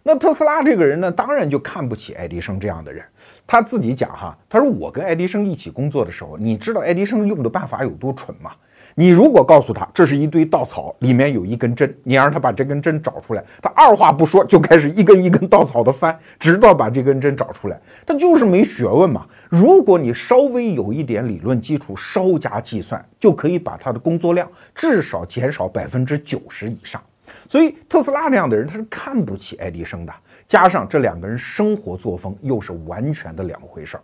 [0.02, 3.04] 那特斯拉这个人呢，当然就看不起爱迪生这样的人。
[3.46, 8.52] 他自己讲哈，他说我跟爱迪生一起工作的时候，你知道爱迪生用的办法有多蠢吗？
[9.00, 17.80] 你如果告诉他这是一堆稻草，里面有一根针，你让他把这根针找出来，他二话不说就开始一根一根稻草的翻，直到把这根针找出来。
[18.08, 19.28] 他就是没学问嘛。
[19.50, 27.00] 如果你稍微有一点理论基础，稍加计算，就可以把他的工作量至少减少百分之九十以上。
[27.48, 30.14] 所以特斯拉那样的人，他是看不起爱迪生的。
[30.48, 34.02] 加上这两个人生活作风又是完全的两回事儿。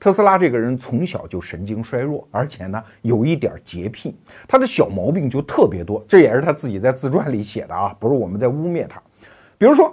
[0.00, 9.02] 特斯拉这个人从小就神经衰弱，而且呢有一点洁癖，他的小毛病就特别多，这也是他自己在自传里写的啊，不是我们在污蔑他。
[9.56, 9.92] 比如说，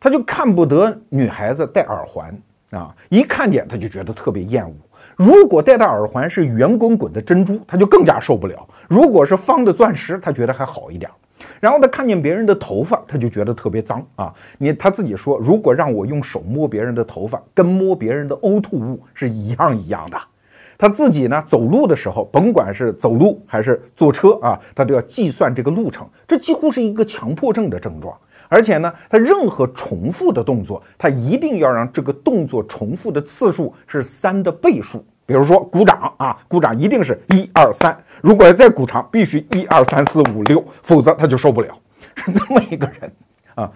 [0.00, 2.36] 他就看不得女孩子戴耳环
[2.70, 4.74] 啊，一看见他就觉得特别厌恶。
[5.16, 8.56] 如果戴的耳环是圆滚滚的珍珠，他就更加受不了；
[8.88, 11.10] 如果是方的钻石，他觉得还好一点。
[11.60, 14.32] 然后他看见别人的头发，他就觉得特别脏啊。
[14.58, 20.18] 你他自己说，如果让我用手摸别人的头发，跟摸别人的呕吐物是一样一样的。
[20.78, 28.14] 他自己呢，走路的时候，甭管是走路还是坐车啊，他都要计算这个路程，这几乎是一个强迫症的症状。
[28.48, 35.04] 而且呢，他任何重复的动作，他一定要让这个动作重复的次数是三的倍数。
[35.26, 41.76] 比如说鼓掌啊，鼓掌一定是一二三，如果要再鼓长，必须一二三四五六，否则他就受不了。
[42.14, 43.12] 是这么一个人
[43.56, 43.70] 啊。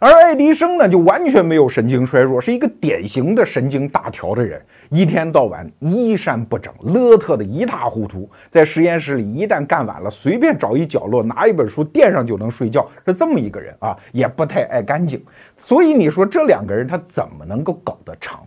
[0.00, 15.24] 而爱迪生呢，就完全没有神经衰弱，是一个典型的神经大条的人，一天到晚衣衫不整，邋遢的一塌糊涂，在实验室里一旦干完了，随便找一角落拿一本书垫上就能睡觉，是这么一个人啊，也不太爱干净。
[15.56, 18.40] 所以你说这两个人他怎么能够搞得长？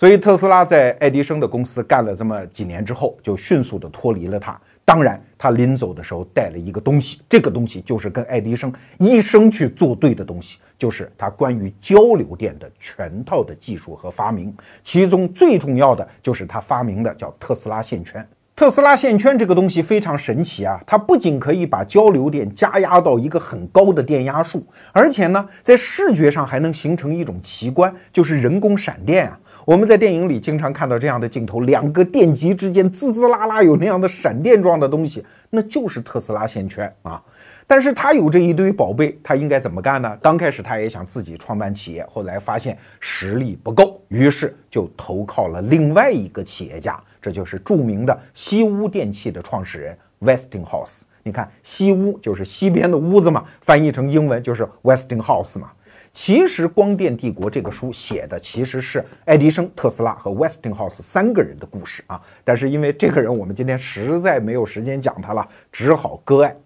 [0.00, 4.58] 所以特斯拉在爱迪生的公司干了这么几年之后，就迅速的脱离了他。
[4.82, 14.56] 当然，他临走的时候带了一个东西，这个东西就是跟爱迪生一生去作对的东西，就是他关于交流电的全套的技术和发明。
[14.82, 18.26] 其中最重要的就是他发明的叫特斯拉线圈。
[18.56, 29.38] 特斯拉线圈这个东西非常神奇啊，它不仅可以把交流电加压到一个很高的电压数，而且呢，在视觉上还能形成一种奇观，就是人工闪电啊。
[29.64, 37.22] 我们在电影里经常看到这样的镜头，两个电极之间滋滋啦啦有那样的闪电状的东西，那就是特斯拉线圈啊。
[37.66, 40.18] 但是他有这一堆宝贝，他应该怎么干呢？
[40.20, 51.02] 刚开始他也想自己创办企业，后来发现实力不够，于是就投靠了另外一个企业家，这就是著名的西屋电器的创始人 Westinghouse。
[51.22, 55.70] 你看，西屋就是西边的屋子嘛，翻译成英文就是 Westinghouse 嘛。
[56.12, 62.20] 其实，《光电帝国》这个书写的其实是爱迪生、特斯拉和 Westinghouse 三个人的故事啊。
[62.42, 66.56] 但是因为这个人，我们今天实在没有时间讲他了，只好割爱。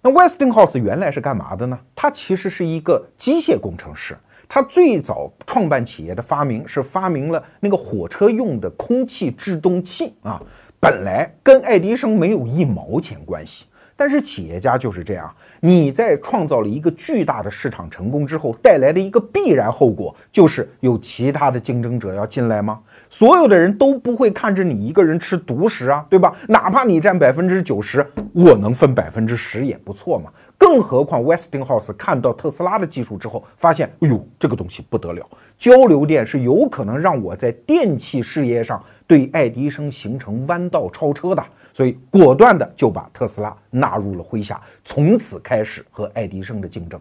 [0.00, 1.78] 那 Westinghouse 原来是干嘛的呢？
[1.96, 4.16] 他其实是一个机械工程师。
[4.48, 10.40] 他最早创办企业的发明是发明了那个火车用的空气制动器啊，
[10.80, 13.66] 本来跟爱迪生没有一毛钱关系。
[13.98, 22.78] 但是企业家就是这样，你在创造了一个巨大的市场成功之后，带来的一个必然后果就是有其他的竞争者要进来吗？
[23.10, 26.32] 所有的人都不会看着你一个人吃独食啊，对吧？
[26.46, 30.30] 哪怕你占百分之九十，我能分百分之十也不错嘛。
[30.58, 35.24] 更何况 Westinghouse 看到特斯拉的技术之后，发现，哎呦，这个东西不得了，
[35.56, 41.42] 交流电是有可能让我在电器事业上对爱迪生形成弯道超车的。
[41.72, 47.00] 所以果断的就把特斯拉纳入了麾下，从此开始和爱迪生的竞争。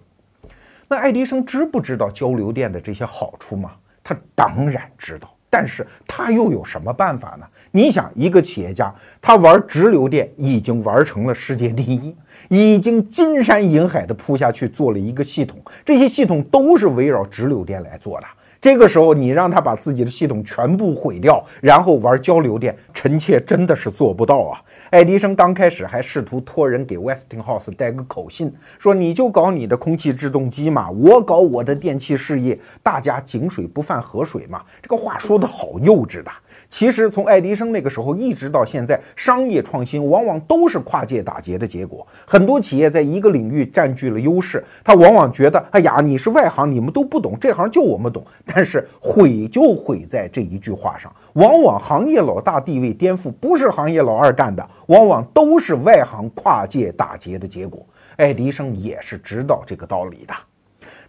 [0.88, 3.72] 那爱迪生知不知道交流电的这些好处吗？
[4.04, 7.48] 他当然知道，但是他又有什么办法呢？
[7.72, 12.16] 你想，一个企业家，他玩直流电已经玩成了世界第一，
[12.50, 18.28] 已经金山银海的扑下去做了一个系统，这些系统都是围绕直流电来做的。
[18.68, 24.60] 这个时候，你让他把自己的系统全部毁掉，然后玩交流电，臣妾真的是做不到啊！
[24.90, 34.62] 爱迪生刚开始还试图托人给 Westinghouse 带个口信，说你就搞你的空气制动机嘛，我搞我的电气事业，大家井水不犯河水嘛。
[34.82, 36.30] 这个话说的好幼稚的。
[36.70, 42.06] 其实从爱迪生那个时候一直到现在，商业创新往往都是跨界打劫的结果。
[42.26, 48.22] 很多企业在一个领域占据了优势，他往往觉得，哎呀，你是外行，你们都不懂，这行就我们懂。
[48.58, 57.86] 但是毁就毁在这一句话上，往往行业老大地位颠覆不是行业老二干的，往往都是外行跨界打劫的结果。
[58.16, 60.34] 爱迪生也是知道这个道理的。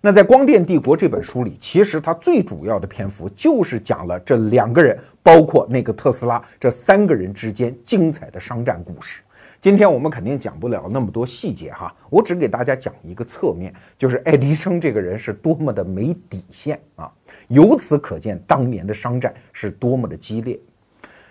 [0.03, 9.23] 那在《光电帝国》这本书里，其实它最主要的篇幅就是讲了这两个人，包括那个特斯拉这三个人之间精彩的商战故事。
[9.59, 17.11] 今天我们肯定讲不了那么多细节哈，我只给大家讲一个侧面，就是爱迪生这个人是多么的没底线啊！
[17.49, 20.59] 由此可见，当年的商战是多么的激烈。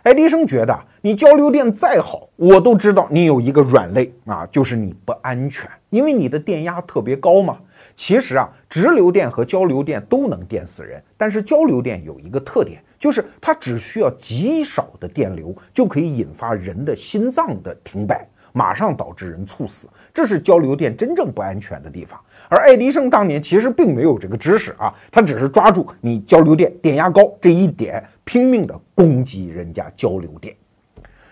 [0.04, 7.58] 爱迪生觉得，你交流电再好，我都知道你有一个软肋啊，就是你不安全，因为你的电压特别高嘛。
[7.94, 18.26] 其实啊，直流电和交流电都能电死人，但是交流电有一个特点，就是它只需要极少的电流就可以引发人的心脏的停摆，
[18.58, 19.88] 马上导致人猝死。
[20.12, 22.20] 这是交流电真正不安全的地方。
[22.50, 30.56] 而爱迪生当年其实并没有这个知识啊，他只是抓住你交流电电压高这一点，拼命的攻击人家交流电。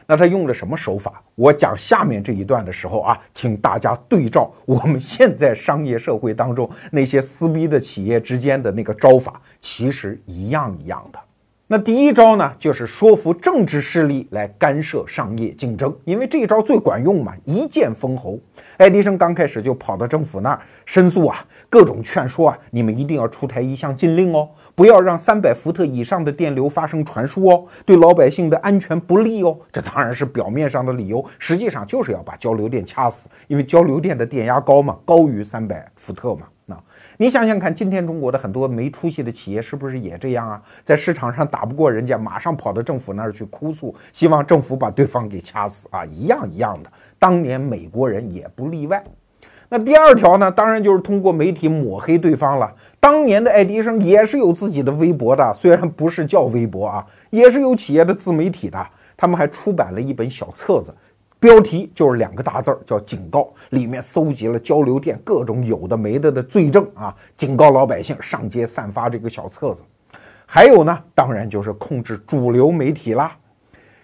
[0.07, 1.23] 那他用了什么手法？
[1.33, 11.19] 我讲下面这一段的时候啊，请大家对照我们现在商业社会当中那些撕逼的企业之间的那个招法，其实一样一样的。
[11.67, 18.39] 那第一招呢，就是说服政治势力来干涉商业竞争，因为这一招最管用嘛，一剑封喉。
[18.77, 29.57] 爱迪生刚开始就跑到政府那儿申诉啊，各种劝说啊，你们一定要出台一项禁令哦，不要让三百伏特以上的电流发生传输哦，对老百姓的安全不利哦。
[29.71, 36.45] 这当然是表面上的理由，实际上就是要把交流电掐死，因为交流电的电压高嘛，高于三百伏特嘛。
[37.17, 40.61] 你想想看，今天中国的很多没出息的企业是不是也这样啊？
[40.83, 46.03] 在市场上打不过人家，马上跑到政府那儿去哭诉，希望政府把对方给掐死啊！
[46.05, 46.91] 一样一样的。
[47.17, 49.01] 当年美国人也不例外。
[49.69, 50.51] 那第二条呢？
[50.51, 52.71] 当然就是通过媒体抹黑对方了。
[52.99, 58.85] 当年的爱迪生也是有自己的微博的，虽然不是叫微博啊，也是有企业的自媒体的。
[59.17, 60.93] 他们还出版了一本小册子。
[61.45, 63.53] 标题就是两个大字儿，叫警告。
[63.69, 69.83] 里面搜集了交流电各种有的没的的罪证啊，警告老百姓上街散发这个小册子。
[70.47, 73.31] 还有呢，当然就是控制主流媒体啦。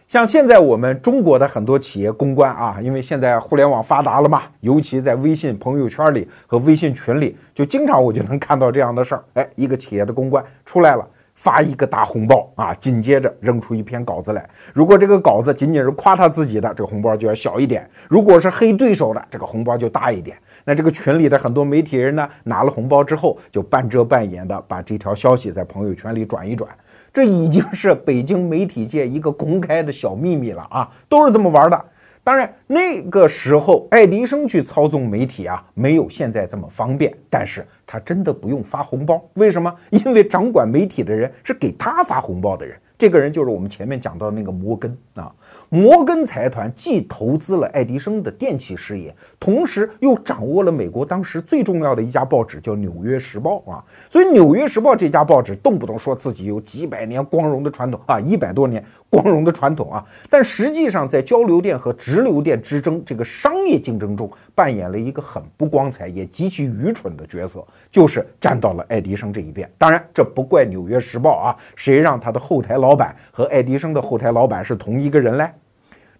[0.07, 9.23] 像现在我们中国的很多企业公关啊，因为现在互联网发达了嘛，尤其在微信朋友圈里和微信群里，就经常我就能看到这样的事儿。
[9.33, 11.07] 哎，一个企业的公关出来了。
[11.41, 14.47] 发一个大红包啊，紧接着扔出一篇稿子来。
[14.75, 20.37] 如果这个稿子仅仅是夸他自己的，这个红包就要小一点；如果是黑对手的，这个红包就大一点。
[20.65, 26.69] 那这个群里的很多媒体人呢，拿了红包之后，就半遮半掩的把这条消息在朋友圈里转一转。
[27.11, 31.85] 这已经是北京媒体界一个公开的小秘密了啊，都是这么玩的。
[32.23, 37.11] 当然，那个时候爱迪生去操纵媒体啊，没有现在这么方便。
[37.29, 39.73] 但是他真的不用发红包，为什么？
[39.89, 42.77] 因为掌管媒体的人是给他发红包的人。
[42.95, 45.33] 这个人就是我们前面讲到的那个摩根啊，
[45.73, 53.81] 摩根财团既投资了爱迪生的电器事业，同时又掌握了美国当时最重要的一家报纸，叫《纽约时报》啊。
[54.09, 69.71] 所以，《纽约时报》这家报纸动不动说自己有几百年光荣的传统啊，一百多年光荣的传统啊，但实际上在交流电和直流电之争这个商业竞争中，扮演了一个很不光彩也极其愚蠢的角色，就是站到了爱迪生这一边。
[69.77, 72.81] 当然，这不怪《纽约时报》啊，谁让他的后台。
[72.81, 75.47] 老板和爱迪生的后台老板是同一个人嘞，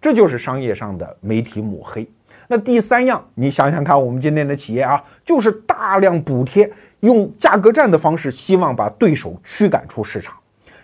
[0.02, 2.06] 这就是商业上的媒体抹黑。
[2.48, 6.70] 那第三样，你想想看，我们今天的企业啊，就是大量补贴，
[7.02, 10.36] 用价格战的方式，希望把对手驱赶出市场。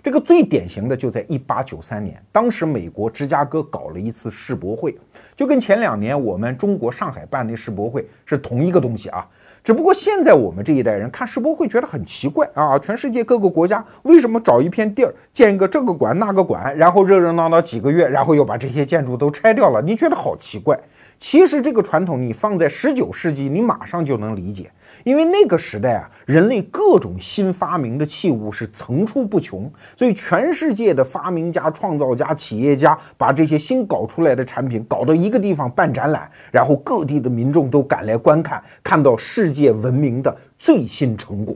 [0.03, 4.95] 这个最典型的就在一八九三年，当时美国芝加哥搞了一次世博会，
[5.36, 9.28] 就跟前两年我们中国上海办那世博会是同一个东西啊。
[9.68, 19.82] 只不过现在我们这一代人看世博会觉得很奇怪啊，全世界各个国家为什么找一片地儿建一个这个馆那个馆，然后热热闹闹几个月，然后又把这些建筑都拆掉了？
[19.82, 20.80] 你觉得好奇怪。
[21.20, 24.72] 其实这个传统你放在十九世纪，你马上就能理解，
[25.03, 41.55] 因为那个时代啊，人类各种新发明的器物是层出不穷，所以全世界的发明家、创造家、企业家把这些新搞出来的产品搞到一个地方办展览，然后各地的民众都赶来观看，看到世界文明的最新成果。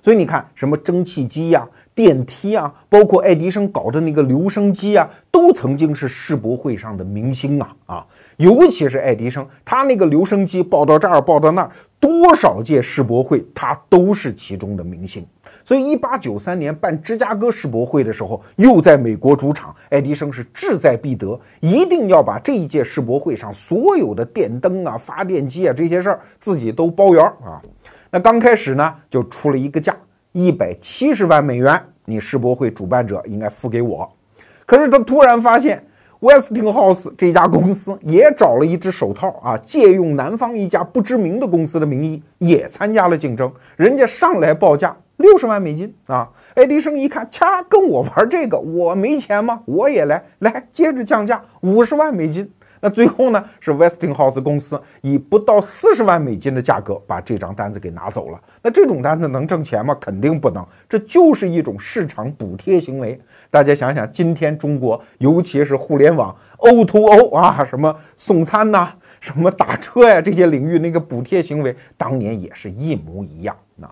[0.00, 1.66] 所以你看，什么蒸汽机呀？
[1.94, 8.06] 电梯啊，包括爱迪生搞的那个留声机啊，都曾经是世博会上的明星啊啊！
[8.36, 11.70] 尤其是爱迪生，他那个留声机报到这儿报到那儿，
[12.00, 15.24] 多少届世博会他都是其中的明星。
[15.64, 27.62] 所以，一八九三年办芝加哥世博会的时候，又在美国主场，爱迪生是志在必得，一定要把这一届世博会上所有的电灯啊、发电机啊这些事儿自己都包圆啊。
[28.10, 29.96] 那刚开始呢，就出了一个价。
[30.36, 34.10] 一百七十万美元，你世博会主办者应该付给我。
[34.66, 35.80] 可是他突然发现
[36.20, 43.52] ，Westinghouse 这家公司也找了一只手套啊，借用南方一家不知名的公司的名义，也参加了竞争。
[43.76, 46.28] 人家上来报价六十万美金啊！
[46.56, 49.62] 爱迪生一看，掐，跟我玩这个，我没钱吗？
[49.66, 52.50] 我也来，来，接着降价五十万美金。
[52.84, 58.38] 那最后呢，是 Westinghouse 公司以不到四十万美金的价格把这张单子给拿走了。
[58.60, 59.96] 那这种单子能挣钱吗？
[59.98, 63.18] 肯定不能，这就是一种市场补贴行为。
[63.50, 73.88] 大家想想，今天中国，尤其是互联网 O to O 啊，什么送餐呐，什么打车呀，这些领域那个补贴行为，当年也是一模一样啊。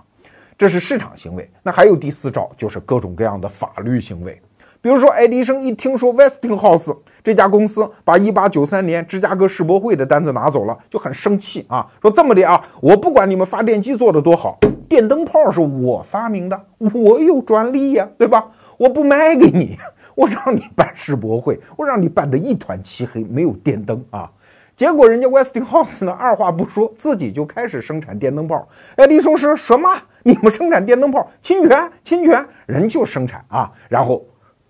[0.59, 1.51] 这是市场行为。
[1.63, 4.39] 那还有第四招，就是各种各样的法律行为。
[4.83, 14.59] 比如说，爱迪生一听说 Westinghouse 这家公司把1893年芝加哥世博会的单子拿走了，就很生气啊，说这么的啊，我不管你们发电机做的多好，
[14.89, 18.49] 电灯泡是我发明的，我有专利呀，对吧？
[18.77, 19.79] 我不卖给你，
[20.17, 24.29] 我让你办世博会，我让你办得一团漆黑，没有电灯啊。
[24.75, 28.67] 结果人家 Westinghouse 呢，二话不说，自己就开始生产电灯泡。
[28.97, 29.89] 爱迪生说什么？
[30.25, 33.71] 你们生产电灯泡，侵权，侵权，人就生产啊。
[33.89, 34.21] 然后。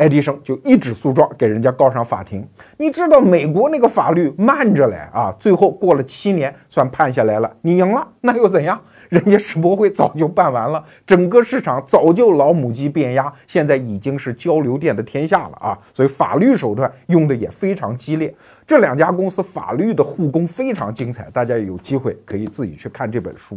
[0.03, 2.45] 爱迪生就一纸诉状给人家告上法庭。
[2.77, 5.33] 你知道美国那个法律慢着嘞啊！
[5.39, 8.81] 最后过了七年，算判下来了，你赢了，那又怎样？
[9.11, 15.79] 人家世博会早就办完了，整个市场早就老母鸡变鸭，现在已经是交流电的天下了啊！
[15.95, 18.35] 所以法律手段用的也非常激烈。
[18.67, 23.57] 这两家公司法律的护工非常精彩，大家有机会可以自己去看这本书。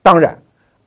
[0.00, 0.40] 当然。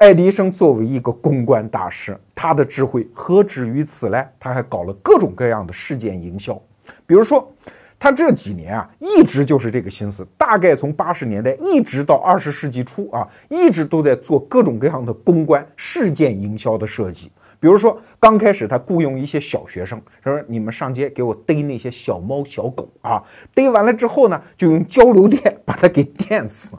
[0.03, 4.21] 爱迪生作为一个公关大师，他的智慧何止于此呢？
[4.37, 6.61] 他还搞了各种各样的事件营销，
[7.07, 7.49] 比如说，
[7.97, 17.31] 他这几年啊，一直就是这个心思，大概从八十年代一直到二十世纪初啊，一直都在做各种各样的公关事件营销的设计。
[17.57, 23.23] 比如说，刚开始他雇佣一些小学生，他说你们上街给我逮那些小猫小狗啊，
[23.55, 26.71] 逮完了之后呢，就用交流电 把它给电死。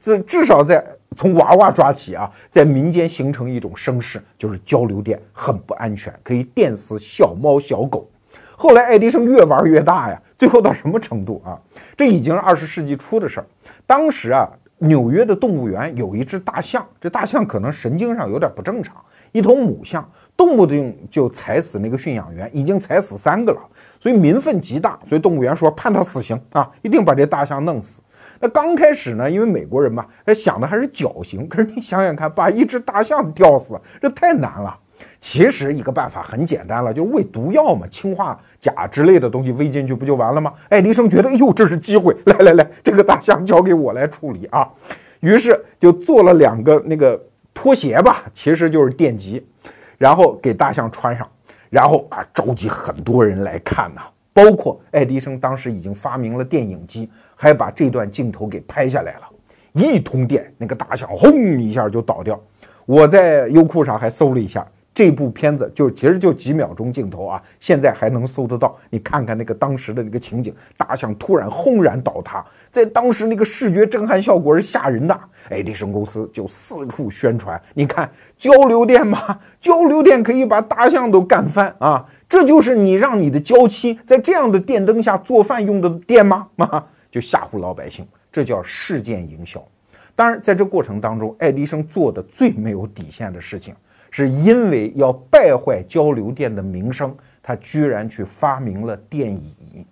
[0.00, 0.84] 这至少在
[1.16, 8.08] 从娃娃抓起啊，在民间形成一种声势，就是交流电很不安全，可以电死小猫小狗。
[8.56, 11.58] 后来爱迪生越玩越大呀，最后到什么程度啊？
[11.96, 13.46] 这已经是二十世纪初的事儿。
[13.86, 14.48] 当时啊，
[14.78, 18.96] 纽约的动物园有一只大象，这大象可能神经上有点不正常，
[19.32, 23.60] 一头母象动不动就踩死那个驯养员，已经踩死三个了，
[23.98, 28.00] 所以民愤极大，所以动物园说判他死刑啊，一定把这大象弄死。
[28.42, 31.48] 那刚开始呢，因为美国人嘛，他想的还是绞刑。
[31.48, 34.76] 可是你想想看，把一只大象吊死，这太难了。
[35.20, 40.52] 其实一个办法很简单了，就喂毒药嘛，氰化钾之类的东西喂进去不就完了吗？
[40.68, 44.68] 爱迪生觉得，哎呦，这是机会，来来来，这个大象交给我来处理啊。
[45.20, 47.20] 于是就做了两个那个
[47.54, 49.46] 拖鞋吧，其实就是电极，
[49.98, 51.28] 然后给大象穿上，
[51.70, 54.02] 然后啊，召集很多人来看呐。
[54.34, 57.06] 包括爱迪生当时已经发明了电影机，
[57.42, 59.22] 还把这段镜头给拍下来了。
[59.72, 62.40] 一通电，那个大象轰一下就倒掉。
[62.86, 64.64] 我在优酷上还搜了一下。
[64.94, 68.76] 这部片子就其实就几秒钟镜头啊，现在还能搜得到。
[68.90, 75.18] 你看看那个当时的那个情景，大象突然轰然倒塌，在当时那个视觉震撼效果是吓人的。
[75.48, 82.06] 爱迪生公司就四处宣传，你看交流电嘛，交流电可以把大象都干翻啊！
[82.28, 86.48] 这就是你让你的娇妻在这样的电灯下做饭用的电吗？
[86.56, 89.64] 啊， 就吓唬老百姓，这叫事件营销。
[90.16, 93.72] 当然，在这过程当中，爱迪生做的最没有底线的事情。
[94.14, 99.86] 是因为要败坏交流电的名声，他居然去发明了电椅。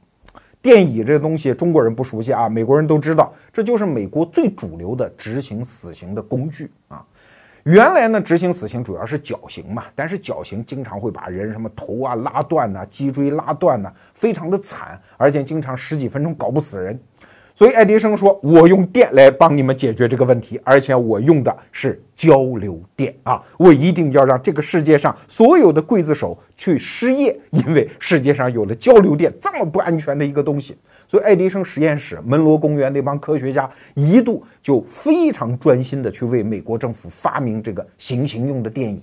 [0.60, 7.02] 电椅这东西中国人不熟悉啊，美国人都知道，这就是美国最主流的执行死刑的工具啊。
[7.64, 17.00] 原来呢，执行死刑主要是绞刑嘛，但是绞刑经常会把人什么头啊拉断呐，脊椎拉断呐，非常的惨，而且经常十几分钟搞不死人。
[17.60, 23.42] 所以爱迪生说：“我用电来帮你们解决这个问题，而且我用的是交流电啊！
[23.58, 30.74] 我一定要让这个世界上所有的刽子手去失业，因为世界上有了交流电这么不安全的一个东西。
[31.06, 39.02] 所以爱迪生实验室门罗公园那帮科学家一度就非常专心的去为美国政府发明这个行刑用的电椅。”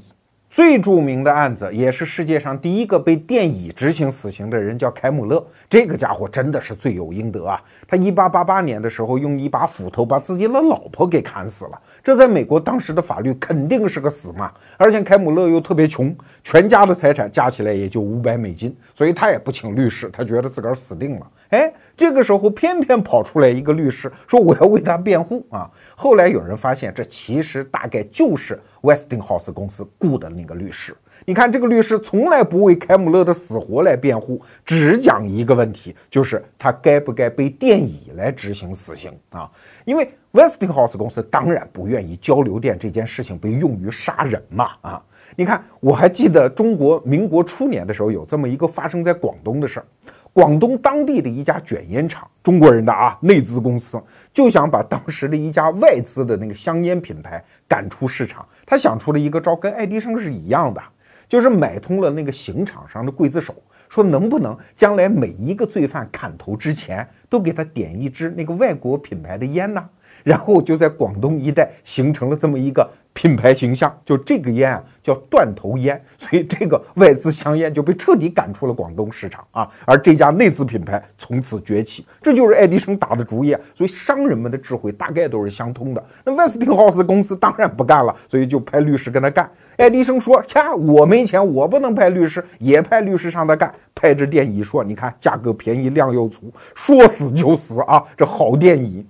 [0.57, 5.45] 最著名的案子，也是世界上第一个被电椅执行死刑的人，叫凯姆勒。
[5.69, 7.61] 这个家伙真的是罪有应得啊！
[7.87, 11.79] 他一八八八年的时候，用一把斧头把自己的老婆给砍死了。
[12.03, 14.51] 这在美国当时的法律肯定是个死嘛。
[14.77, 16.11] 而且凯姆勒又特别穷，
[16.43, 21.27] 全家的财产加起来也就五百美金，所以他也不请律师，他觉得自个儿死定了。
[21.49, 25.69] 哎，这个时候偏偏跑出来一个律师，说我要为他辩护啊。
[25.99, 30.95] 后来有人发现，这其实大概就是 Westinghouse 公司雇的那个律师。
[31.25, 39.49] 你看，这个律师从来不为凯姆勒的死活来辩护，只讲一个问题，就是他该不该被电椅来执行死刑啊？
[39.85, 45.03] 因为 Westinghouse 公司当然不愿意交流电这件事情被用于杀人嘛啊！
[45.35, 49.85] 你看，我还记得中国民国初年的时候，有这么一个发生在广东的事儿。
[50.33, 54.01] 广东当地的一家卷烟厂，中国人的啊内资公司，
[54.31, 58.47] 就想把当时的一家外资的那个香烟品牌赶出市场。
[58.65, 60.81] 他想出了一个招，跟爱迪生是一样的，
[61.27, 63.55] 就是买通了那个刑场上的刽子手，
[63.89, 69.89] 说能不能将来每一个罪犯砍头之前，都给他点一支那个外国品牌的烟呢？
[70.23, 72.87] 然后就在广东一带形成了这么一个。
[73.13, 79.67] 品牌形象就这个烟啊，叫断头烟，所以这个外资香烟就被彻底赶出了广东市场啊。
[79.85, 83.53] 而这家内资品牌从此崛起，这就是爱迪生打的主意。
[83.53, 83.59] 啊。
[83.73, 86.03] 所以商人们的智慧大概都是相通的。
[86.23, 89.49] 那 Westinghouse 公司当然不干了，所以就派律师跟他干。
[89.77, 98.03] 爱迪生说：“呀我没钱，我不能派律师，也派律师上他干。”派着电椅说：“你看价格便宜，量又足，说死就死啊！
[98.15, 99.03] 这好电椅。”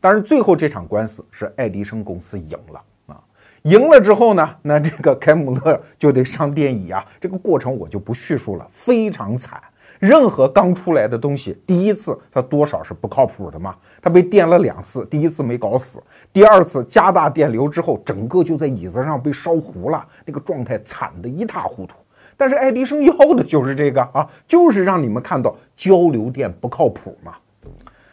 [0.00, 3.20] 当然，最后这场官司是爱迪生公司赢了啊。
[3.62, 9.60] 赢了之后呢，那这个凯姆勒就得上电椅啊，这个过程我就不叙述了，非常惨。
[9.98, 13.74] 任何刚出来的东西，第一次它多少是不靠谱的嘛。
[14.00, 16.00] 它被电了两次，第一次没搞死，
[16.32, 21.96] 第二次加大电流之后，整个就在椅子上被烧糊了，那个状态惨得一塌糊涂。
[22.36, 27.32] 但是爱迪生要的就是这个啊，就是让你们看到交流电不靠谱嘛。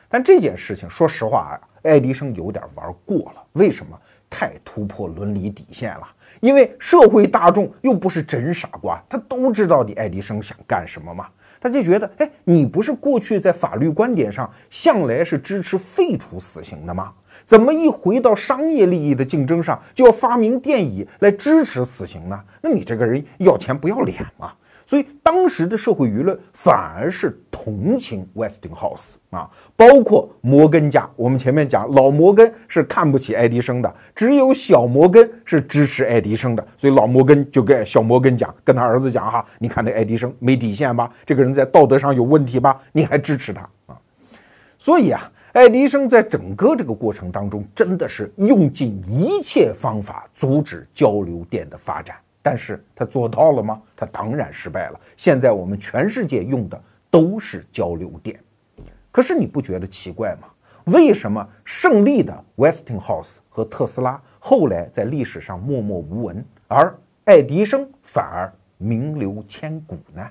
[0.10, 3.98] 但这件事情，说实话啊，爱迪生有点玩过了，为什么？
[4.28, 6.08] 太突破伦理底线了，
[6.42, 11.28] 因为社会大众又不是真傻瓜，他都知道你爱迪生想干什么嘛，
[11.62, 17.14] 他就觉得，哎，你不是过去在法律观点上向来是支持废除死刑的吗？
[17.46, 22.44] 怎么一回到商业利益的竞争上，就要发明电椅来支持死刑呢？
[22.62, 24.52] 那你这个人要钱不要脸嘛！
[24.86, 31.10] 所以当时的社会舆论反而是同情 Westinghouse 啊，包括摩根家。
[31.16, 36.68] 我们前面讲老摩根是看不起爱迪生的，只有小摩根是支持爱迪生的。
[36.78, 41.10] 所以老摩根就跟小摩根讲，跟他儿子讲哈，你看那爱迪生没底线吧？
[41.26, 42.80] 这个人在道德上有问题吧？
[42.92, 43.98] 你还支持他啊？
[44.78, 52.16] 所以啊，爱迪生在整个这个过程当中，真的是用尽一切方法阻止交流电的发展。
[52.46, 53.82] 但是他做到了吗？
[53.96, 55.00] 他当然失败了。
[55.18, 56.80] 现在我们全世界用的
[57.10, 58.40] 都是交流电，
[59.12, 60.48] 可是你不觉得奇怪吗？
[60.84, 70.24] 为什么胜利的 Westinghouse 和特斯拉后来在历史上默默无闻，而爱迪生反而名留千古呢？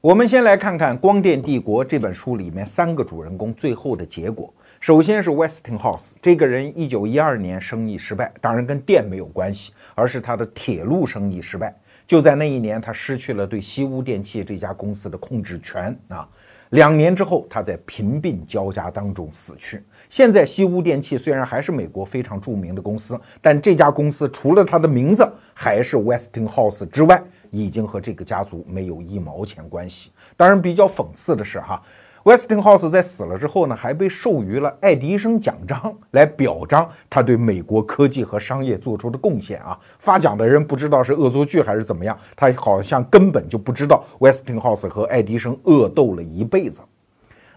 [0.00, 4.52] 我们先来看看《光电帝国》这本书里面三个主人公最后的结果。
[4.80, 11.78] 首先是 Westinghouse 这个人，一九一二年生意失败，当然跟电没有关系，而是他的铁路生意失败。
[12.06, 16.26] 就在那一年，他失去了对西屋电器这家公司的控制权啊。
[16.70, 19.84] 两年之后，他在贫病交加当中死去。
[20.08, 30.10] 现在，西屋电器虽然还是美国非常著名的公司，但这家公司除了它的名字还是 Westinghouse 之外，已经和这个家族没有一毛钱关系。
[30.38, 31.82] 当然，比较讽刺的是哈。
[32.22, 39.78] Westinghouse 在死了之后呢，还被授予了爱迪生奖章来表彰他对美国科技和商业做出的贡献啊。
[39.98, 46.82] 发奖的人不知道是恶作剧还是怎么样，他好像根本就不知道 Westinghouse 和爱迪生恶斗了一辈子。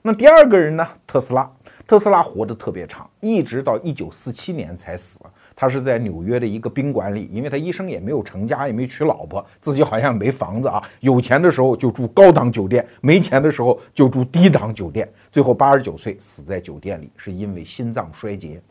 [0.02, 0.88] 那第二个人呢？
[1.08, 1.50] 特斯拉，
[1.88, 5.20] 特斯拉活得特别长，一直到一九四七年才死。
[5.56, 10.82] 他是在纽约的一个宾馆里，因为他一生也没有成家，也没娶老婆，自己好像没房子啊。
[11.00, 15.08] 有钱的时候就住高档酒店，没钱的时候就住低档酒店。
[15.32, 18.62] 最后八十九岁死在酒店里，是因为心脏衰竭。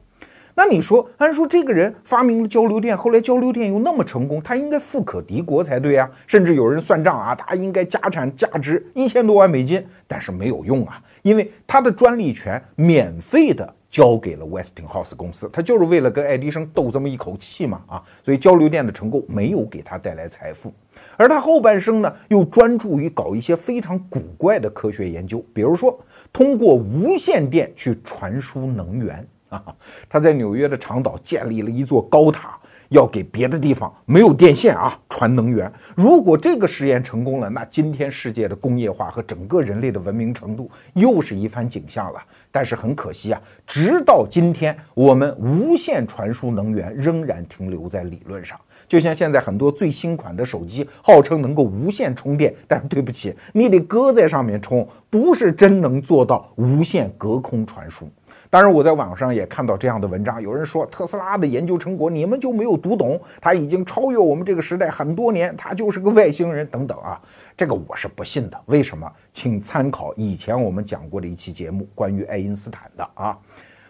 [0.55, 6.11] 那你说，按说这个人发明了交流电，后来交流电又那么成功，他应该富可敌国才对啊。
[6.27, 13.75] 甚至有人算账啊，他应该家产价值一千多万美金，但是没有用啊，因为他的专利权免费的。
[13.93, 20.73] 交给了 Westinghouse 公司，他就是为了跟爱迪生斗这么一口气嘛啊，所以交流电的成功没有给他带来财富，
[21.19, 26.01] 而他后半生呢，又专注于搞一些非常古怪的科学研究，比如说
[26.33, 29.63] 通过无线电去传输能源啊，
[30.09, 32.59] 他在纽约的长岛建立了一座高塔。
[32.93, 35.71] 要给别的地方没有电线啊传能源。
[35.97, 42.21] 如果这个实验成功了，那今天世界的工业化和整个人类的文明程度又是一番景象了。
[42.55, 48.61] 但是很可惜啊，直到今天，我们无线传输能源仍然停留在理论上。
[48.87, 58.07] 就像现在很多最新款的手机，号称能够无线充电，但对不起，你得搁在上面充，不是真能做到无线隔空传输。
[58.53, 67.19] 当然，我在网上也看到这样的文章，有人说特斯拉的研究成果你们就没有读懂，他已经超越我们这个时代很多年，他就是个外星人等等啊，
[67.57, 68.61] 这个我是不信的。
[68.67, 69.11] 为什么？
[69.33, 73.39] 请参考以前我们讲过的一期节目，关于爱因斯坦的啊。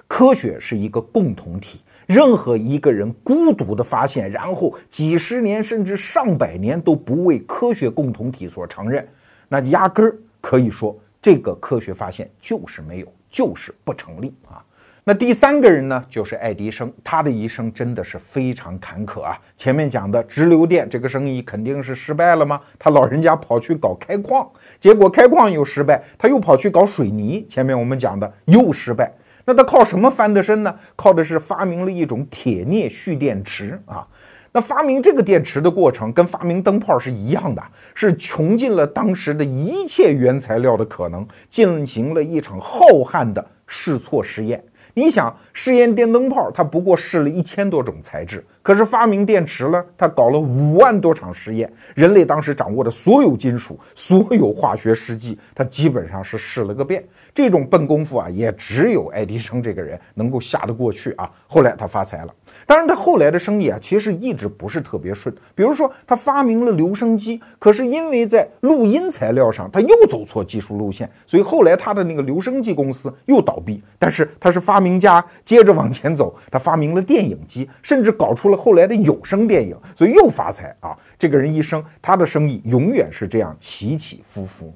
[0.07, 9.05] 科学是一个共同体，任何一个人孤独的发现，然后几十年甚至上百年都不为科学共同体所承认，
[9.49, 13.13] 那压根儿可以说这个科学发现就是没有。
[13.33, 14.63] 就是不成立啊！
[15.05, 19.37] 那第三个人呢，就是爱迪生，他的一生真的是非常坎坷啊。
[19.57, 22.61] 前面讲的直流电这个生意肯定是失败了吗？
[22.79, 29.11] 他老人家跑去搞开矿，结果开矿又失败，他又跑去搞水泥，前面我们讲的又失败。
[29.45, 30.73] 那他靠什么翻的身呢？
[30.95, 34.07] 靠的是发明了一种铁镍蓄电池啊。
[34.53, 37.63] 那发明这个电池的过程跟发明灯泡是一样的，
[37.95, 44.63] 是穷尽了当时的一切原材料的可能，进行了一场浩瀚的试错实验。
[44.95, 51.71] 你想试验电灯泡，它不过试了一千多种材质，可是发明电池呢，他搞了五万多场实验。
[51.95, 57.05] 人类当时掌握的所有金属、所有化学试剂，他基本上是试了个遍。
[57.35, 61.29] 这种笨功夫啊，也只有爱迪生这个人能够下得过去啊。
[61.49, 62.35] 后来他发财了。
[62.67, 65.35] 当然，他后来的生意啊，其实一直不是特别顺。
[65.55, 73.83] 比如说，他发明了留声机，可是因为在录音材料上他又走错技术路线，所以后来他的那个留声机公司又倒闭。
[73.99, 80.97] 但是他是发明家，接着往前走，他发明了电影机，甚至搞出了了后来的有声电影，所以又发财啊！
[81.19, 84.73] 这个人一生，他的生意永远是这样起起伏伏。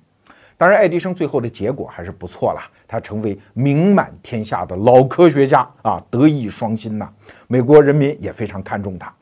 [0.59, 7.09] 当然，爱迪生最后的结果还是不错了，他成为名满天下的老科学家啊，德艺双馨呐。
[7.47, 9.12] 美国人民也非常看重他。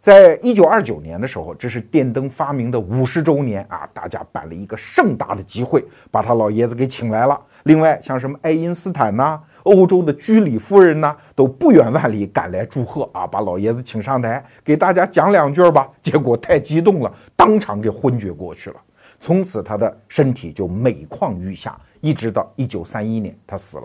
[0.00, 7.40] 在一九二九年的时候，这是电灯发明的五十周年啊，大家办了一个盛大的集会，把他老爷子给请来了。
[7.62, 15.88] 另外，像什么爱因斯坦呐、欧洲的居里夫人呢，都不远万里赶来祝贺啊，把老爷子请上台，给大家讲两句吧。
[16.02, 18.76] 结果太激动了，当场给昏厥过去了。
[19.20, 23.84] 从此，他的身体就每况愈下，一直到一九三一年，他死了。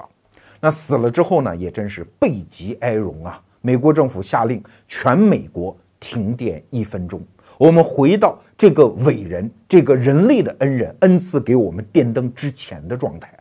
[0.59, 3.39] 那死了之后呢，也真是悲极哀荣啊！
[3.61, 7.21] 美国政府下令全美国停电一分钟。
[7.59, 13.31] 我们回到这个伟人、这个人类的恩人恩赐给我们电灯之前的状态。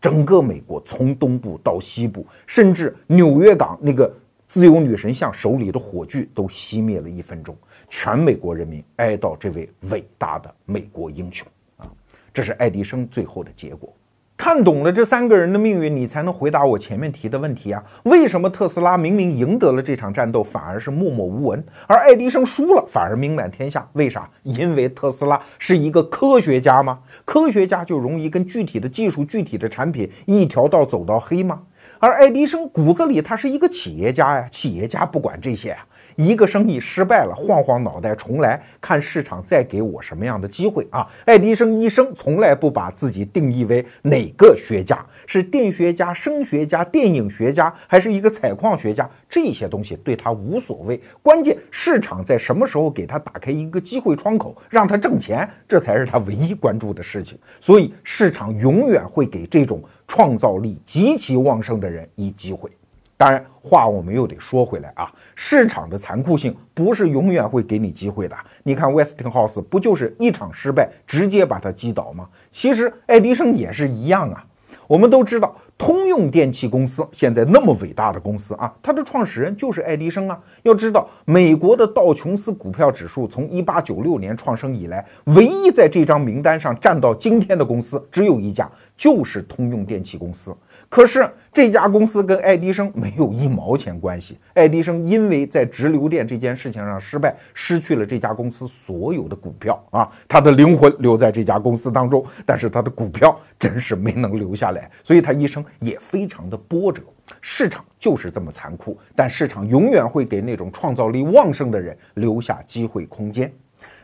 [0.00, 4.12] 整个美国从东部到西部，甚至纽约港那个
[4.46, 7.56] 自由女神像手里的火炬都熄灭了一分钟。
[7.88, 11.90] 全美国人民哀悼这位伟大的美国英雄啊！
[12.32, 13.94] 这是爱迪生最后的结果。
[14.36, 17.82] 看懂了这三个人的命运，你才能回答我前面提的问题啊！
[18.04, 23.88] 为什么特斯拉明明赢得了这场战斗，反而是默默无闻，而爱迪生输了反而名满天下？
[23.94, 24.28] 为啥？
[24.42, 26.98] 因为特斯拉是一个科学家吗？
[27.24, 31.62] 科学家就容易跟具体的技术、具体的产品一条道走到黑吗？
[31.98, 35.86] 而爱迪生骨子里他是一个企业家呀，企业家不管这些啊。
[36.16, 41.06] 一个生意失败了，晃晃脑袋重来，看市场再给我什么样的机会啊！
[41.26, 49.08] 爱迪生一生从来不把自己定义为哪个学家，是电学家、声学家、电影学家，还是一个采矿学家？
[49.28, 57.38] 这些东西对他无所谓，关键市场在什么时候给他打开一个机会窗口，让他挣钱，这才是他唯一关注的事情。
[57.60, 62.70] 所以市场永远会给这种创造力极其旺盛的人以机会。
[63.16, 68.36] 当然，话我们又得说回来啊，市场的残酷性不是永远会给你机会的。
[68.62, 72.28] 你看，Westinghouse 不就是一场失败，直接把它击倒吗？
[72.50, 74.44] 其实，爱迪生也是一样啊。
[74.86, 75.56] 我们都知道。
[75.78, 80.40] 通用电气公司现在那么伟大的公司啊，它的创始人就是爱迪生啊。
[80.62, 90.56] 要知道，美国的道琼斯股票指数从一八九六年创生以来，唯一在这张名单上站到今天的公司只有一家，就是通用电气公司。
[90.88, 94.38] 可是这家公司跟爱迪生没有一毛钱关系。
[94.54, 105.64] 爱迪生因为在直流电这件事情上失败，失去了这家公司所有的股票啊，他的灵魂留在这家公司当中，但是他的股票真是没能留下来，所以他一生。
[105.80, 107.02] 也非常的波折，
[107.40, 113.52] 市场就是这么残酷，但市场永远会给那种创造力旺盛的人留下机会空间。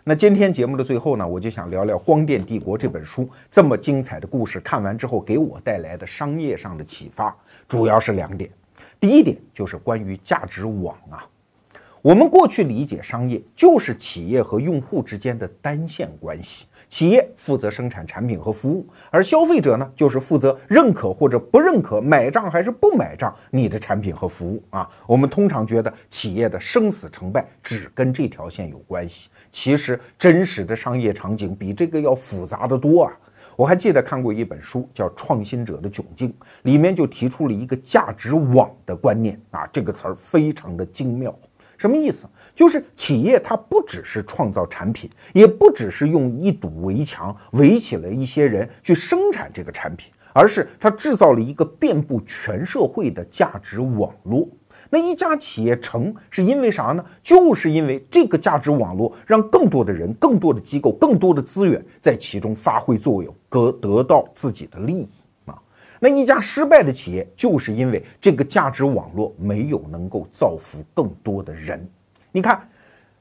[0.05, 7.33] 那今天节目的最后呢，我就想聊聊《光电帝国》这本书这么精彩的故事，看完之后给我带来的商业上的启发，
[7.69, 8.51] 主要是两点。
[8.99, 11.25] 第一点就是关于价值网啊。
[12.01, 24.87] 我们过去理解商业就是企业和用户之间的单线关系，企业负责生产产品和服务，而消费者呢，就是负责认可或者不认可、买账还是不买账你的产品和服务啊。
[25.07, 33.13] 我们通常觉得企业的生死成败只跟这条线有关系，其实真实的商业场景比这个要复杂的多啊。
[33.57, 36.29] 我还记得看过一本书叫《创新者的窘境》，
[36.65, 41.35] 里面就提出了一个价值网的观念啊，这个词儿非常的精妙。
[41.83, 42.29] 什么意思？
[42.55, 54.49] 就是企业它不只是创造产品，也不只是用一堵围墙围起了一些人去生产这个产品，而是它制造了一个遍布全社会的价值网络。
[54.91, 57.05] 那一家企业成是因为啥呢？
[57.21, 65.09] 就是因为这个价值网络让更多的人、更多的机构、更多的资源在其中发挥作用，得得到自己的利益。
[66.05, 71.89] 那一家失败的企业，就是因为这个价值网络没有能够造福更多的人。
[72.33, 72.61] 你看，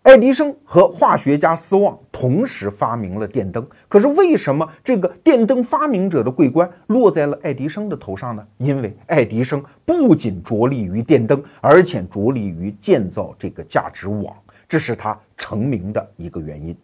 [0.02, 8.44] 爱迪生和化学家斯旺同时发明了电灯，可是为什么这个电灯发明者的桂冠落在了爱迪生的头上呢？
[8.58, 14.36] 因为爱迪生不仅着力于电灯，而且着力于建造这个价值网，
[14.68, 16.76] 这是他成名的一个原因。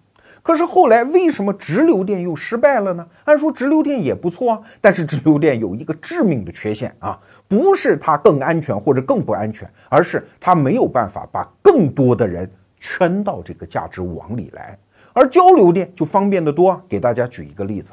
[0.48, 3.06] 可是后来为什么直流电又失败了呢？
[3.26, 7.20] 按说直流电也不错啊，但是直流电有一个致命的缺陷啊，
[7.50, 12.50] 不是它更安全或者更不安全，而是它没有办法把更多的人。
[12.80, 14.78] 圈到这个价值网里来，
[15.12, 16.82] 而交流电就方便得多啊！
[16.88, 17.92] 给大家举一个例子，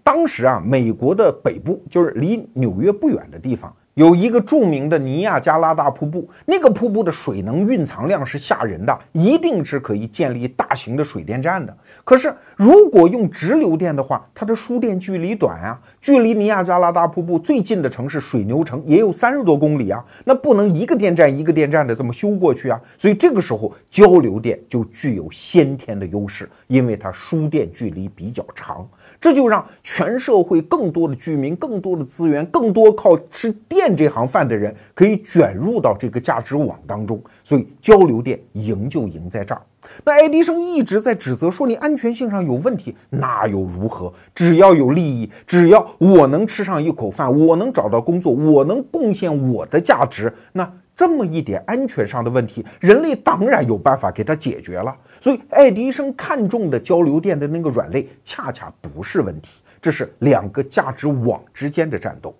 [0.00, 3.74] 当时啊，美国的北部就是离纽约不远的地方。
[3.94, 11.76] 有一个著名的尼亚加拉大瀑布，那个瀑布的水能蕴藏量是吓人的，一定是可以建立大型的水电站的。
[12.02, 22.80] 可是如果用直流电的话，它的输电距离短啊，距离尼亚加拉大瀑布最近的城市水牛城也有三十多公里啊，那不能一个电站一个电站的这么修过去啊。
[22.96, 28.88] 所以这个时候交流电就具有先天的优势，因为它输电距离比较长，
[29.20, 33.81] 这就让全社会更多的居民、更多的资源、更多靠吃电。
[33.82, 39.60] 电这行饭的人可以卷入到这个价值网当中，所以交流电赢就赢在这儿。
[40.04, 44.12] 那爱迪生一直在指责说你安全性上有问题，那又如何？
[44.32, 54.96] 只要有利益，只要我能吃上一口饭，我能找到工作，我能贡献我的价值，那这么一点安全上的问题，人类当然有办法给它解决了。
[55.20, 62.32] 所以爱迪生看中的交流电的那个软肋，恰恰不是问题，这是两个价值网之间的战斗。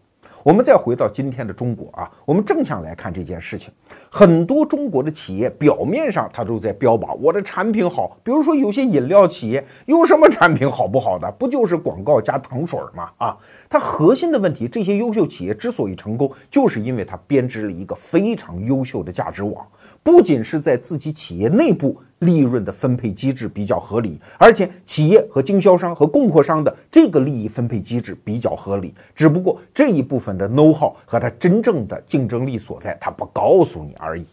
[0.42, 3.72] 我们再回到今天的中国啊，我们正向来看这件事情。
[4.10, 13.10] 很多中国的企业表面上它都在标榜我的产品好，比如说有些饮料企业有什么产品好不好的，不就是广告加糖水吗？
[13.18, 13.36] 啊，
[13.70, 19.66] 它核心的问题，这些优秀企业之所以成功，就是因为它编织了一个非常优秀的价值网，
[20.02, 22.00] 不仅是在自己企业内部。
[22.22, 28.94] 利润的分配机制比较合理，而且企业和经销商和供货商的这个利益分配机制比较合理。
[29.14, 34.24] 只不过这一部分的 know how 和它真正的竞争力所在，它不告诉你而已。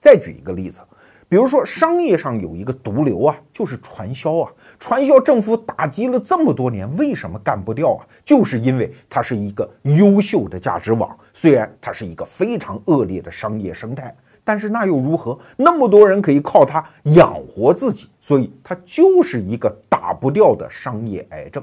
[0.00, 0.80] 再举一个例子，
[1.28, 4.52] 比如说商业上有一个毒瘤啊，就是传销啊。
[4.78, 8.06] 传销政府打击了这么多年，为什么干不掉啊？
[8.24, 14.14] 就是因为它是一个优秀的价值网，虽然它是一个非常恶劣的商业生态。
[14.46, 15.36] 但是那又如何？
[15.56, 16.82] 那么多人可以靠它
[17.16, 21.60] 养活自己，所以它就是一个打不掉的商业癌症。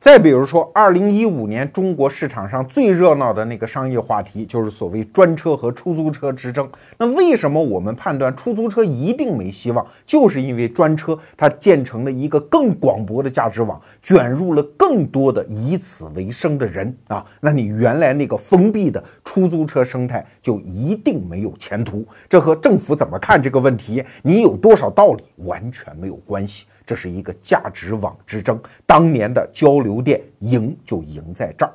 [0.00, 6.66] 再比如说，二零一五年中国市场上最热闹的那个商业话题，就是所谓专车和出租车之争。
[6.96, 9.86] 那为什么我们判断出租车一定没希望？
[10.06, 17.22] 就是因为专车它建成了一个更广博的价值网，卷入了更多的以此为生的人啊。
[17.38, 22.02] 那你原来那个封闭的出租车生态就一定没有前途。
[22.26, 26.64] 这和政府怎么看这个问题，你有多少道理，完全没有关系。
[26.90, 31.72] 这是一个价值网之争，当年的交流电赢就赢在这儿。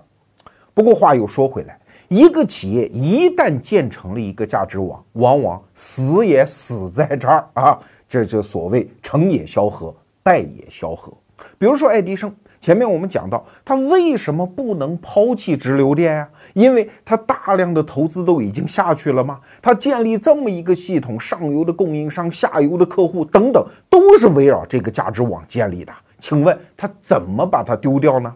[0.74, 7.80] 不过话又说回来，一个企业一旦建成了一个价值网，往往死也死在这儿啊！
[8.10, 11.14] 这就所谓成也萧何，败也萧何。
[11.58, 12.36] 比如说爱迪生。
[12.66, 16.28] 前面我们讲到，他为什么不能抛弃直流电呀？
[16.56, 19.40] 因为他大量的投资都已经下去了吗？
[19.62, 25.94] 他建立这么一个系统，上游的供应商、下游的客户等等，都是围绕这个价值网建立的。
[26.18, 28.34] 请问他怎么把它丢掉呢？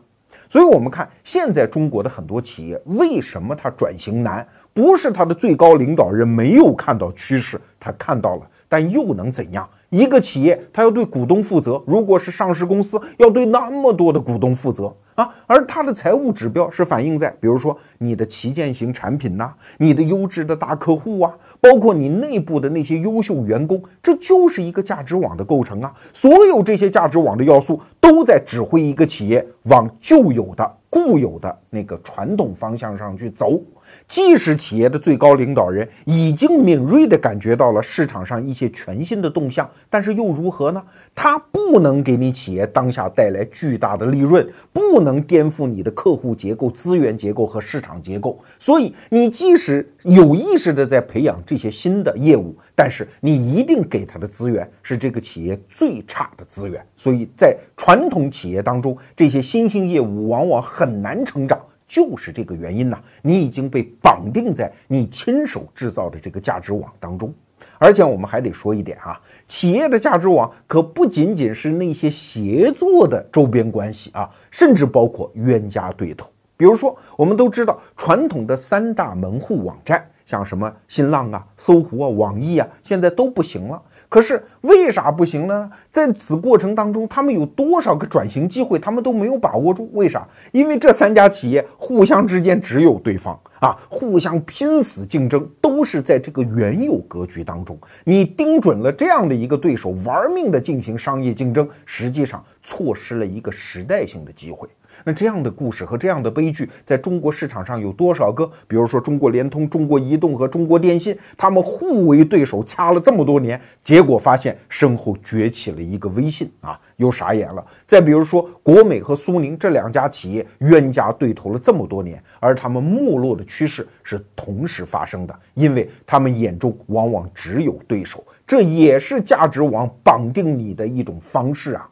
[0.48, 4.48] 所以，我们看现在中国的很多企业，为什么它转型难？
[4.76, 9.68] 不是它的最高领导人没有看到趋势，他看到了，但又能怎样？
[9.90, 11.82] 一个企业，它要对股东负责。
[11.86, 15.30] 如果是上市公司，要对那么多的股东负责啊。
[15.48, 25.92] 而它的财务指标是反映在，比如说你的旗舰型产品呐，你的优质的大客户啊，包括你内部的那些优秀员工，这就是一个价值网的构成啊。
[26.14, 33.60] 所有这些价值网的要素，都在指挥一个企业往旧有的、固有的那个传统方向上去走。
[34.08, 40.82] 即使企业的最高领导人已经敏锐地感觉到了市场上一些全新的动向，但是又如何呢？
[41.14, 48.40] 他不能给你企业当下带来巨大的利润，不能颠覆你的客户结构、资源结构和市场结构。
[48.58, 56.84] 所以，你即使有意识地在培养这些新的业务，但是你一定给他的资源是这个企业最差的资源。
[56.96, 61.60] 所以在传统企业当中，这些新兴业务往往很难成长。
[61.90, 67.34] 就是这个原因呐，你已经被绑定在你亲手制造的这个价值网当中，
[67.78, 76.30] 而且我们还得说一点啊，企业的价值网可不仅仅是那些协作的周边关系啊，甚至包括冤家对头。
[76.56, 80.06] 比如说，我们都知道传统的三大门户网站。
[80.26, 83.82] 像什么新浪啊、搜狐啊、网易啊，现在都不行了。
[84.10, 85.70] 可是为啥不行呢？
[85.92, 89.88] 在此过程当中，他们有多少个转型机会，他们都没有把握住。
[89.94, 90.28] 为啥？
[90.52, 97.78] 因为这三家企业互相之间只有对方啊，互相拼死竞争，都是在这个原有格局当中。
[98.04, 104.68] 你盯准了这样的一个对手，玩命的进行商业竞争，实际上错失了一个时代性的机会。
[105.04, 108.50] 那这样的故事和这样的悲剧，在中国市场上有多少个？
[108.68, 117.66] 比如说中国联通、中国移动和中国电信，他们互为对手，掐了这么多年，结果发现身后崛起了一个微信啊， 又傻眼了。
[117.88, 131.90] 再比如说国美和苏宁这两家企业，冤家对头了这么多年，而他们没落的趋势是同时发生的，因为他们眼中往往只有对手，这也是价值网绑定你的一种方式啊。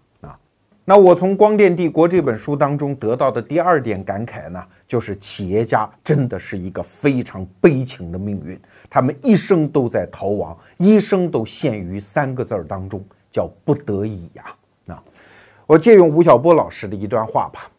[0.90, 8.58] 那我从《光电帝国》这本书当中得到的第二点感慨呢，就是企业家真的是一个非常悲情的命运，
[8.90, 14.46] 他们一生都在逃亡，一生都陷于三个字儿当中，叫不得已呀。
[14.88, 15.04] 啊，
[15.66, 17.70] 我借用吴晓波老师的一段话吧，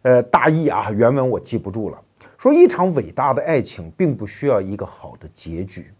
[0.00, 2.00] 呃，大意啊，原文我记不住了，
[2.38, 5.92] 说一场伟大的爱情并不需要一个好的结局，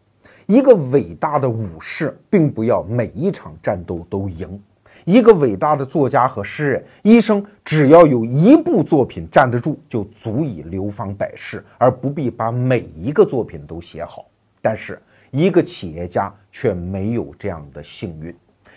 [0.46, 4.58] 一个伟大的武士并不要每一场战斗都赢。
[5.04, 14.26] 一个伟大的作家和诗人，一生只要有一部作品站得住，就足以流芳百世，而不必把每一个作品都写好。
[14.62, 15.00] 但是，
[15.30, 18.34] 一个企业家却没有这样的幸运。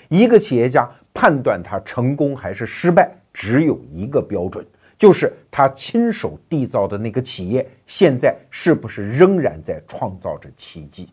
[0.10, 4.66] 一个企业家判断他成功还是失败，只有一个标准，
[4.98, 11.10] 就是他亲手缔造的那个企业现在是不是仍然在创造着奇迹。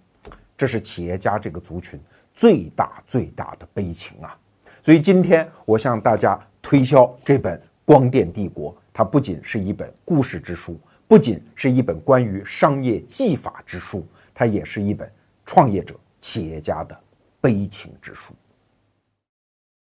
[0.57, 2.01] 这是企业家这个族群
[2.35, 4.37] 最大最大的悲情啊！
[4.85, 10.78] 所以今天我向大家推销这本《光电帝国》，它不仅是一本故事之书，
[11.09, 15.11] 不仅是一本关于商业技法之书，它也是一本
[15.47, 16.95] 创业者、企业家的
[17.41, 18.35] 悲情之书。